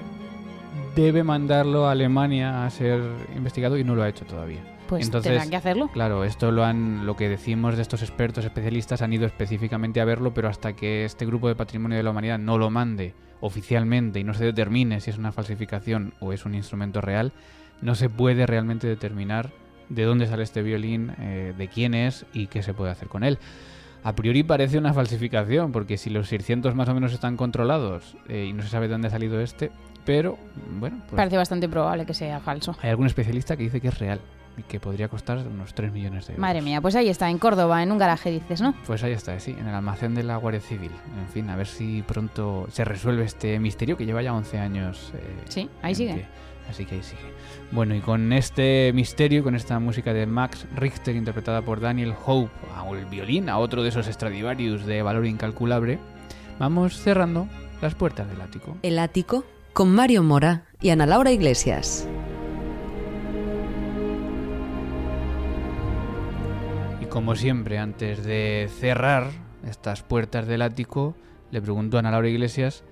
debe 1.03 1.25
mandarlo 1.25 1.87
a 1.87 1.93
Alemania 1.93 2.65
a 2.65 2.71
ser 2.71 3.01
investigado 3.37 3.79
y 3.79 3.85
no 3.85 3.95
lo 3.95 4.03
ha 4.03 4.09
hecho 4.09 4.25
todavía. 4.25 4.61
Pues 4.89 5.05
Entonces, 5.05 5.49
que 5.49 5.57
hacerlo. 5.57 5.89
Claro, 5.89 6.25
esto 6.25 6.51
lo 6.51 6.65
han, 6.65 7.05
lo 7.05 7.15
que 7.15 7.29
decimos 7.29 7.77
de 7.77 7.83
estos 7.83 8.03
expertos 8.03 8.45
especialistas 8.45 9.03
han 9.03 9.13
ido 9.13 9.27
específicamente 9.27 10.01
a 10.01 10.07
verlo, 10.07 10.33
pero 10.33 10.49
hasta 10.49 10.73
que 10.73 11.05
este 11.05 11.27
grupo 11.27 11.49
de 11.49 11.57
patrimonio 11.57 11.99
de 11.99 12.03
la 12.03 12.11
humanidad 12.11 12.39
no 12.39 12.57
lo 12.57 12.71
mande 12.71 13.15
oficialmente 13.41 14.19
y 14.19 14.25
no 14.25 14.33
se 14.35 14.45
determine 14.45 15.01
si 15.01 15.11
es 15.11 15.19
una 15.19 15.31
falsificación 15.31 16.15
o 16.21 16.33
es 16.33 16.47
un 16.47 16.55
instrumento 16.55 17.01
real, 17.01 17.33
no 17.83 17.95
se 17.95 18.09
puede 18.09 18.47
realmente 18.47 18.87
determinar 18.87 19.51
de 19.91 20.05
dónde 20.05 20.27
sale 20.27 20.43
este 20.43 20.63
violín, 20.63 21.13
eh, 21.19 21.55
de 21.57 21.69
quién 21.69 21.95
es 21.95 22.27
y 22.33 22.47
qué 22.47 22.63
se 22.63 22.75
puede 22.75 22.91
hacer 22.91 23.09
con 23.09 23.25
él. 23.25 23.39
A 24.05 24.15
priori 24.15 24.43
parece 24.43 24.79
una 24.79 24.95
falsificación, 24.95 25.73
porque 25.73 25.99
si 25.99 26.09
los 26.09 26.29
600 26.29 26.75
más 26.75 26.89
o 26.89 26.95
menos 26.95 27.13
están 27.13 27.37
controlados 27.37 28.17
eh, 28.29 28.47
y 28.49 28.53
no 28.53 28.63
se 28.63 28.69
sabe 28.69 28.87
de 28.87 28.93
dónde 28.93 29.09
ha 29.09 29.11
salido 29.11 29.41
este, 29.41 29.71
pero 30.09 30.39
bueno... 30.81 31.03
Pues 31.07 31.17
parece 31.17 31.37
bastante 31.37 31.69
probable 31.69 32.07
que 32.07 32.15
sea 32.15 32.41
falso. 32.41 32.75
Hay 32.81 32.89
algún 32.89 33.07
especialista 33.07 33.59
que 33.59 33.65
dice 33.65 33.79
que 33.79 33.89
es 33.89 33.99
real 33.99 34.23
y 34.57 34.63
que 34.63 34.81
podría 34.81 35.09
costar 35.09 35.37
unos 35.47 35.75
3 35.75 35.93
millones 35.93 36.27
de 36.27 36.33
euros. 36.33 36.41
Madre 36.41 36.63
mía, 36.63 36.81
pues 36.81 36.97
ahí 36.97 37.11
está, 37.11 37.29
en 37.29 37.37
Córdoba, 37.37 37.83
en 37.83 37.93
un 37.93 37.99
garaje 37.99 38.31
dices, 38.31 38.63
¿no? 38.63 38.75
Pues 38.87 39.05
ahí 39.05 39.13
está, 39.13 39.39
sí, 39.39 39.51
en 39.51 39.69
el 39.69 39.75
almacén 39.75 40.15
de 40.15 40.23
la 40.23 40.39
Guardia 40.39 40.63
Civil. 40.63 40.93
En 41.21 41.29
fin, 41.29 41.51
a 41.51 41.57
ver 41.57 41.67
si 41.67 42.01
pronto 42.01 42.67
se 42.71 42.87
resuelve 42.87 43.23
este 43.25 43.59
misterio 43.59 43.99
que 43.99 44.07
lleva 44.07 44.23
ya 44.23 44.33
11 44.33 44.59
años. 44.59 45.13
Eh, 45.15 45.21
sí, 45.51 45.69
ahí 45.83 45.95
sigue. 45.95 46.25
Así 46.71 46.87
que 46.87 46.95
ahí 46.95 47.03
sigue. 47.03 47.35
Bueno, 47.71 47.95
y 47.95 48.01
con 48.01 48.33
este 48.33 48.91
misterio, 48.95 49.45
con 49.45 49.55
esta 49.55 49.79
música 49.79 50.15
de 50.15 50.25
Max 50.25 50.65
Richter 50.75 51.17
interpretada 51.17 51.61
por 51.61 51.81
Daniel 51.81 52.15
Hope, 52.25 52.51
el 52.97 53.05
violín, 53.05 53.51
a 53.51 53.59
otro 53.59 53.83
de 53.83 53.91
esos 53.91 54.07
Stradivarius 54.07 54.87
de 54.87 55.03
valor 55.03 55.27
incalculable, 55.27 55.99
vamos 56.59 56.97
cerrando 56.97 57.47
las 57.83 57.95
puertas 57.95 58.27
del 58.31 58.41
ático. 58.41 58.79
El 58.83 58.99
ático 58.99 59.45
con 59.79 59.95
Mario 59.95 60.25
Mora 60.25 60.65
y 60.81 60.91
Ana 60.91 61.07
Laura 61.07 61.31
Iglesias. 61.31 62.09
como 67.09 67.37
siempre, 67.37 67.79
antes 67.79 68.25
de 68.25 68.69
cerrar 68.81 69.31
estas 69.65 70.03
puertas 70.03 70.49
del 70.49 70.63
ático, 70.63 71.15
le 71.53 71.63
pregunto 71.63 71.97
a 71.97 72.01
Ana 72.01 72.11
Laura 72.11 72.29
Iglesias 72.29 72.83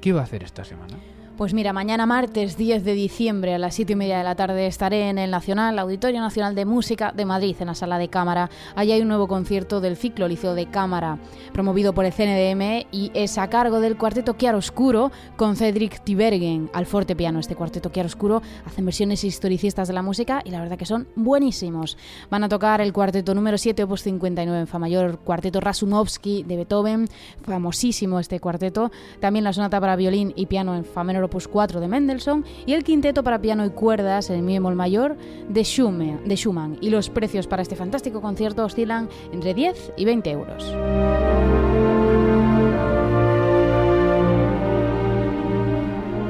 qué 0.00 0.12
va 0.12 0.22
a 0.22 0.24
hacer 0.24 0.42
esta 0.42 0.64
semana. 0.64 0.96
Pues 1.36 1.52
mira, 1.52 1.72
mañana 1.72 2.06
martes 2.06 2.56
10 2.56 2.84
de 2.84 2.92
diciembre 2.92 3.56
a 3.56 3.58
las 3.58 3.74
7 3.74 3.94
y 3.94 3.96
media 3.96 4.18
de 4.18 4.22
la 4.22 4.36
tarde 4.36 4.68
estaré 4.68 5.08
en 5.08 5.18
el 5.18 5.32
Nacional, 5.32 5.76
Auditorio 5.80 6.20
Nacional 6.20 6.54
de 6.54 6.64
Música 6.64 7.10
de 7.10 7.24
Madrid, 7.24 7.56
en 7.58 7.66
la 7.66 7.74
sala 7.74 7.98
de 7.98 8.06
cámara. 8.06 8.50
Allí 8.76 8.92
hay 8.92 9.02
un 9.02 9.08
nuevo 9.08 9.26
concierto 9.26 9.80
del 9.80 9.96
ciclo 9.96 10.28
Liceo 10.28 10.54
de 10.54 10.66
Cámara, 10.66 11.18
promovido 11.52 11.92
por 11.92 12.04
el 12.04 12.12
CNDM 12.12 12.86
y 12.92 13.10
es 13.14 13.36
a 13.36 13.50
cargo 13.50 13.80
del 13.80 13.96
Cuarteto 13.96 14.34
Chiaroscuro 14.34 15.10
con 15.34 15.56
Cedric 15.56 16.04
Tibergen 16.04 16.70
al 16.72 16.86
fortepiano. 16.86 17.40
Este 17.40 17.56
Cuarteto 17.56 17.88
Chiaroscuro 17.88 18.40
hacen 18.64 18.84
versiones 18.84 19.24
historicistas 19.24 19.88
de 19.88 19.94
la 19.94 20.02
música 20.02 20.40
y 20.44 20.50
la 20.50 20.60
verdad 20.60 20.78
que 20.78 20.86
son 20.86 21.08
buenísimos. 21.16 21.98
Van 22.30 22.44
a 22.44 22.48
tocar 22.48 22.80
el 22.80 22.92
cuarteto 22.92 23.34
número 23.34 23.58
7, 23.58 23.82
opus 23.82 24.02
59 24.02 24.60
en 24.60 24.66
Fa 24.68 24.78
mayor, 24.78 25.18
Cuarteto 25.18 25.58
Rasumovsky 25.60 26.44
de 26.44 26.58
Beethoven, 26.58 27.08
famosísimo 27.42 28.20
este 28.20 28.38
cuarteto. 28.38 28.92
También 29.18 29.42
la 29.42 29.52
sonata 29.52 29.80
para 29.80 29.96
violín 29.96 30.32
y 30.36 30.46
piano 30.46 30.76
en 30.76 30.84
Fa 30.84 31.02
menor 31.02 31.23
opus 31.24 31.48
4 31.48 31.80
de 31.80 31.88
Mendelssohn 31.88 32.44
y 32.66 32.74
el 32.74 32.84
quinteto 32.84 33.22
para 33.22 33.40
piano 33.40 33.64
y 33.64 33.70
cuerdas 33.70 34.30
en 34.30 34.44
mi 34.44 34.54
bemol 34.54 34.74
mayor 34.74 35.16
de 35.48 35.62
Schumann, 35.62 36.20
de 36.26 36.36
Schumann. 36.36 36.78
Y 36.80 36.90
los 36.90 37.10
precios 37.10 37.46
para 37.46 37.62
este 37.62 37.76
fantástico 37.76 38.20
concierto 38.20 38.64
oscilan 38.64 39.08
entre 39.32 39.54
10 39.54 39.92
y 39.96 40.04
20 40.04 40.30
euros. 40.30 40.64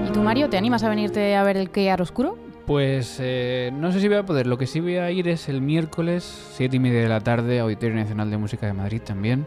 ¿Y 0.09 0.13
tú, 0.13 0.23
Mario, 0.23 0.49
te 0.49 0.57
animas 0.57 0.83
a 0.83 0.89
venirte 0.89 1.37
a 1.37 1.43
ver 1.43 1.57
el 1.57 1.71
que 1.71 1.93
oscuro? 1.93 2.37
Pues 2.67 3.19
eh, 3.21 3.71
no 3.75 3.93
sé 3.93 4.01
si 4.01 4.09
voy 4.09 4.17
a 4.17 4.25
poder. 4.25 4.47
Lo 4.47 4.57
que 4.57 4.67
sí 4.67 4.81
voy 4.81 4.97
a 4.97 5.11
ir 5.11 5.29
es 5.29 5.49
el 5.49 5.61
miércoles, 5.61 6.25
7 6.55 6.77
y 6.77 6.81
media 6.81 7.03
de 7.03 7.09
la 7.09 7.21
tarde, 7.21 7.61
Auditorio 7.61 7.95
Nacional 7.95 8.31
de 8.31 8.39
Música 8.39 8.67
de 8.67 8.73
Madrid 8.73 9.03
también, 9.03 9.47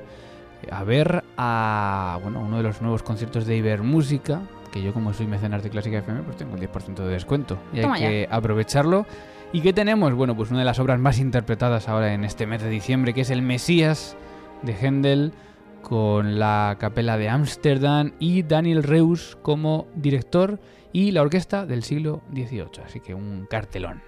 a 0.72 0.84
ver 0.84 1.24
a 1.36 2.20
bueno, 2.22 2.42
uno 2.42 2.58
de 2.58 2.64
los 2.64 2.82
nuevos 2.82 3.02
conciertos 3.02 3.48
de 3.48 3.58
Ibermúsica, 3.58 4.42
que 4.72 4.82
yo 4.82 4.94
como 4.94 5.14
soy 5.14 5.28
mecenas 5.28 5.64
de 5.64 5.70
Clásica 5.70 6.00
FM, 6.00 6.24
pues 6.24 6.38
tengo 6.38 6.56
el 6.56 6.62
10% 6.62 6.96
de 6.96 7.08
descuento. 7.08 7.58
Y 7.74 7.80
hay 7.80 8.00
que 8.00 8.28
aprovecharlo. 8.30 9.06
¿Y 9.54 9.62
qué 9.62 9.74
tenemos? 9.74 10.14
Bueno, 10.14 10.36
pues 10.36 10.50
una 10.52 10.60
de 10.60 10.66
las 10.66 10.80
obras 10.80 11.00
más 11.00 11.20
interpretadas 11.20 11.88
ahora 11.88 12.14
en 12.14 12.24
este 12.24 12.46
mes 12.46 12.62
de 12.62 12.70
diciembre, 12.70 13.14
que 13.14 13.22
es 13.22 13.30
el 13.30 13.42
Mesías 13.42 14.18
de 14.62 14.74
Händel, 14.74 15.34
con 15.82 16.38
la 16.38 16.76
capela 16.80 17.18
de 17.18 17.30
Ámsterdam 17.30 18.12
y 18.20 18.44
Daniel 18.44 18.84
Reus 18.84 19.38
como 19.42 19.88
director 19.96 20.60
y 20.92 21.12
la 21.12 21.22
orquesta 21.22 21.66
del 21.66 21.84
siglo 21.84 22.24
XVIII. 22.34 22.84
Así 22.84 23.00
que 23.00 23.14
un 23.14 23.46
cartelón. 23.50 24.02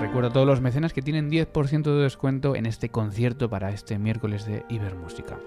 Recuerdo 0.00 0.28
a 0.28 0.32
todos 0.32 0.46
los 0.46 0.60
mecenas 0.60 0.92
que 0.92 1.02
tienen 1.02 1.30
10% 1.30 1.82
de 1.82 2.02
descuento 2.02 2.54
en 2.54 2.66
este 2.66 2.90
concierto 2.90 3.48
para 3.48 3.70
este 3.70 3.98
miércoles 3.98 4.46
de 4.46 4.64
Ibermúsica. 4.68 5.38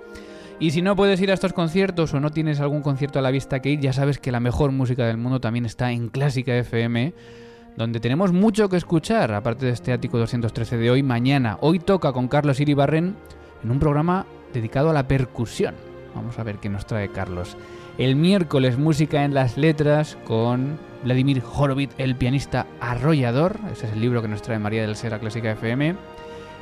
Y 0.57 0.71
si 0.71 0.81
no 0.81 0.95
puedes 0.95 1.19
ir 1.19 1.31
a 1.31 1.33
estos 1.33 1.51
conciertos 1.51 2.13
o 2.13 2.21
no 2.21 2.31
tienes 2.31 2.61
algún 2.61 2.81
concierto 2.81 3.19
a 3.19 3.21
la 3.21 3.31
vista 3.31 3.61
que 3.61 3.71
ir, 3.71 3.81
ya 3.81 3.91
sabes 3.91 4.19
que 4.19 4.31
la 4.31 4.39
mejor 4.39 4.71
música 4.71 5.05
del 5.05 5.17
mundo 5.17 5.41
también 5.41 5.65
está 5.65 5.91
en 5.91 6.07
Clásica 6.07 6.55
FM, 6.55 7.13
donde 7.75 7.99
tenemos 7.99 8.31
mucho 8.31 8.69
que 8.69 8.77
escuchar, 8.77 9.33
aparte 9.33 9.65
de 9.65 9.73
este 9.73 9.91
ático 9.91 10.17
213 10.17 10.77
de 10.77 10.91
hoy, 10.91 11.03
mañana. 11.03 11.57
Hoy 11.59 11.79
toca 11.79 12.13
con 12.13 12.29
Carlos 12.29 12.61
Iribarren 12.61 13.17
en 13.63 13.71
un 13.71 13.79
programa 13.79 14.25
dedicado 14.53 14.89
a 14.89 14.93
la 14.93 15.09
percusión. 15.09 15.75
Vamos 16.15 16.39
a 16.39 16.43
ver 16.43 16.59
qué 16.59 16.69
nos 16.69 16.85
trae 16.85 17.09
Carlos. 17.09 17.57
El 17.97 18.15
miércoles 18.15 18.77
música 18.77 19.25
en 19.25 19.33
las 19.33 19.57
letras 19.57 20.17
con 20.23 20.79
Vladimir 21.03 21.43
Horowitz, 21.43 21.93
el 21.97 22.15
pianista 22.15 22.65
arrollador. 22.79 23.59
Ese 23.73 23.87
es 23.87 23.91
el 23.91 23.99
libro 23.99 24.21
que 24.21 24.29
nos 24.29 24.41
trae 24.41 24.57
María 24.57 24.83
del 24.83 24.95
Sera 24.95 25.19
Clásica 25.19 25.51
FM. 25.51 25.97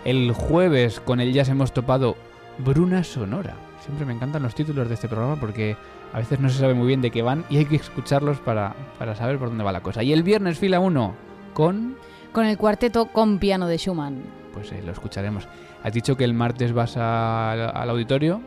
El 0.04 0.32
jueves 0.32 1.00
con 1.00 1.20
el 1.20 1.32
jazz 1.32 1.50
hemos 1.50 1.74
topado 1.74 2.16
Bruna 2.58 3.04
Sonora. 3.04 3.56
Siempre 3.84 4.06
me 4.06 4.14
encantan 4.14 4.42
los 4.44 4.56
títulos 4.56 4.88
de 4.88 4.94
este 4.94 5.08
programa 5.10 5.36
porque 5.36 5.76
a 6.14 6.18
veces 6.20 6.40
no 6.40 6.50
se 6.50 6.60
sabe 6.60 6.74
muy 6.74 6.88
bien 6.88 7.02
de 7.02 7.12
qué 7.12 7.22
van 7.22 7.44
y 7.50 7.58
hay 7.58 7.66
que 7.66 7.76
escucharlos 7.76 8.40
para, 8.40 8.74
para 8.98 9.16
saber 9.16 9.38
por 9.38 9.50
dónde 9.50 9.64
va 9.64 9.72
la 9.72 9.82
cosa. 9.82 10.04
Y 10.04 10.14
el 10.14 10.24
viernes 10.24 10.58
fila 10.60 10.80
1 10.80 11.14
con... 11.54 11.96
Con 12.32 12.46
el 12.46 12.58
cuarteto 12.58 13.06
con 13.08 13.38
piano 13.40 13.68
de 13.68 13.78
Schumann. 13.78 14.24
Pues 14.54 14.72
eh, 14.72 14.82
lo 14.84 14.92
escucharemos. 14.92 15.48
Has 15.84 15.94
dicho 15.94 16.16
que 16.16 16.24
el 16.24 16.34
martes 16.34 16.72
vas 16.74 16.96
a- 16.98 17.52
al 17.70 17.90
auditorio 17.90 18.42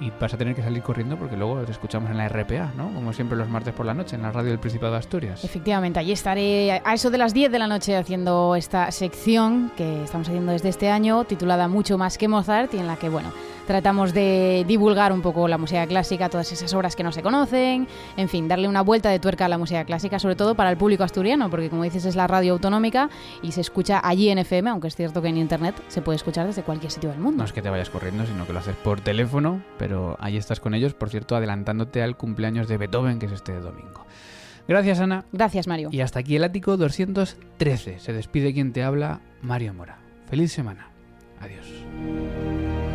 y 0.00 0.10
vas 0.18 0.32
a 0.32 0.38
tener 0.38 0.54
que 0.54 0.62
salir 0.62 0.82
corriendo 0.82 1.16
porque 1.16 1.36
luego 1.36 1.60
te 1.62 1.72
escuchamos 1.72 2.10
en 2.10 2.16
la 2.16 2.26
RPA, 2.28 2.72
¿no? 2.76 2.92
Como 2.94 3.12
siempre 3.12 3.36
los 3.36 3.48
martes 3.48 3.74
por 3.74 3.84
la 3.86 3.92
noche, 3.92 4.16
en 4.16 4.22
la 4.22 4.32
radio 4.32 4.50
del 4.50 4.58
Principado 4.58 4.92
de 4.92 4.98
Asturias. 4.98 5.44
Efectivamente, 5.44 5.98
allí 5.98 6.12
estaré 6.12 6.80
a 6.84 6.94
eso 6.94 7.10
de 7.10 7.18
las 7.18 7.34
10 7.34 7.52
de 7.52 7.58
la 7.58 7.66
noche 7.66 7.96
haciendo 7.96 8.54
esta 8.56 8.90
sección 8.92 9.70
que 9.76 10.04
estamos 10.04 10.28
haciendo 10.28 10.52
desde 10.52 10.68
este 10.70 10.90
año, 10.90 11.24
titulada 11.24 11.68
Mucho 11.68 11.98
más 11.98 12.16
que 12.18 12.28
Mozart, 12.28 12.72
y 12.74 12.78
en 12.78 12.86
la 12.86 12.96
que, 12.96 13.08
bueno, 13.10 13.30
tratamos 13.70 14.12
de 14.12 14.64
divulgar 14.66 15.12
un 15.12 15.22
poco 15.22 15.46
la 15.46 15.56
música 15.56 15.86
clásica, 15.86 16.28
todas 16.28 16.50
esas 16.50 16.74
obras 16.74 16.96
que 16.96 17.04
no 17.04 17.12
se 17.12 17.22
conocen, 17.22 17.86
en 18.16 18.28
fin, 18.28 18.48
darle 18.48 18.66
una 18.66 18.80
vuelta 18.80 19.10
de 19.10 19.20
tuerca 19.20 19.44
a 19.44 19.48
la 19.48 19.58
música 19.58 19.84
clásica, 19.84 20.18
sobre 20.18 20.34
todo 20.34 20.56
para 20.56 20.72
el 20.72 20.76
público 20.76 21.04
asturiano, 21.04 21.48
porque 21.50 21.70
como 21.70 21.84
dices 21.84 22.04
es 22.04 22.16
la 22.16 22.26
radio 22.26 22.54
autonómica 22.54 23.10
y 23.42 23.52
se 23.52 23.60
escucha 23.60 24.00
allí 24.02 24.28
en 24.28 24.38
FM, 24.38 24.70
aunque 24.70 24.88
es 24.88 24.96
cierto 24.96 25.22
que 25.22 25.28
en 25.28 25.36
Internet 25.36 25.80
se 25.86 26.02
puede 26.02 26.16
escuchar 26.16 26.48
desde 26.48 26.64
cualquier 26.64 26.90
sitio 26.90 27.10
del 27.10 27.20
mundo. 27.20 27.38
No 27.38 27.44
es 27.44 27.52
que 27.52 27.62
te 27.62 27.70
vayas 27.70 27.90
corriendo, 27.90 28.26
sino 28.26 28.44
que 28.44 28.52
lo 28.52 28.58
haces 28.58 28.74
por 28.74 29.02
teléfono, 29.02 29.62
pero 29.78 30.16
ahí 30.18 30.36
estás 30.36 30.58
con 30.58 30.74
ellos, 30.74 30.94
por 30.94 31.08
cierto, 31.08 31.36
adelantándote 31.36 32.02
al 32.02 32.16
cumpleaños 32.16 32.66
de 32.66 32.76
Beethoven, 32.76 33.20
que 33.20 33.26
es 33.26 33.32
este 33.32 33.54
domingo. 33.60 34.04
Gracias, 34.66 34.98
Ana. 34.98 35.26
Gracias, 35.30 35.68
Mario. 35.68 35.90
Y 35.92 36.00
hasta 36.00 36.18
aquí 36.18 36.34
el 36.34 36.42
ático 36.42 36.76
213. 36.76 38.00
Se 38.00 38.12
despide 38.12 38.52
quien 38.52 38.72
te 38.72 38.82
habla, 38.82 39.20
Mario 39.42 39.74
Mora. 39.74 39.98
Feliz 40.28 40.50
semana. 40.50 40.88
Adiós. 41.38 42.89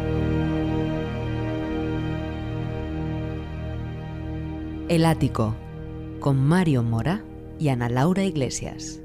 El 4.87 5.07
ático 5.07 5.55
con 6.19 6.37
Mario 6.37 6.83
Mora 6.83 7.23
y 7.57 7.69
Ana 7.69 7.89
Laura 7.89 8.23
Iglesias. 8.23 9.01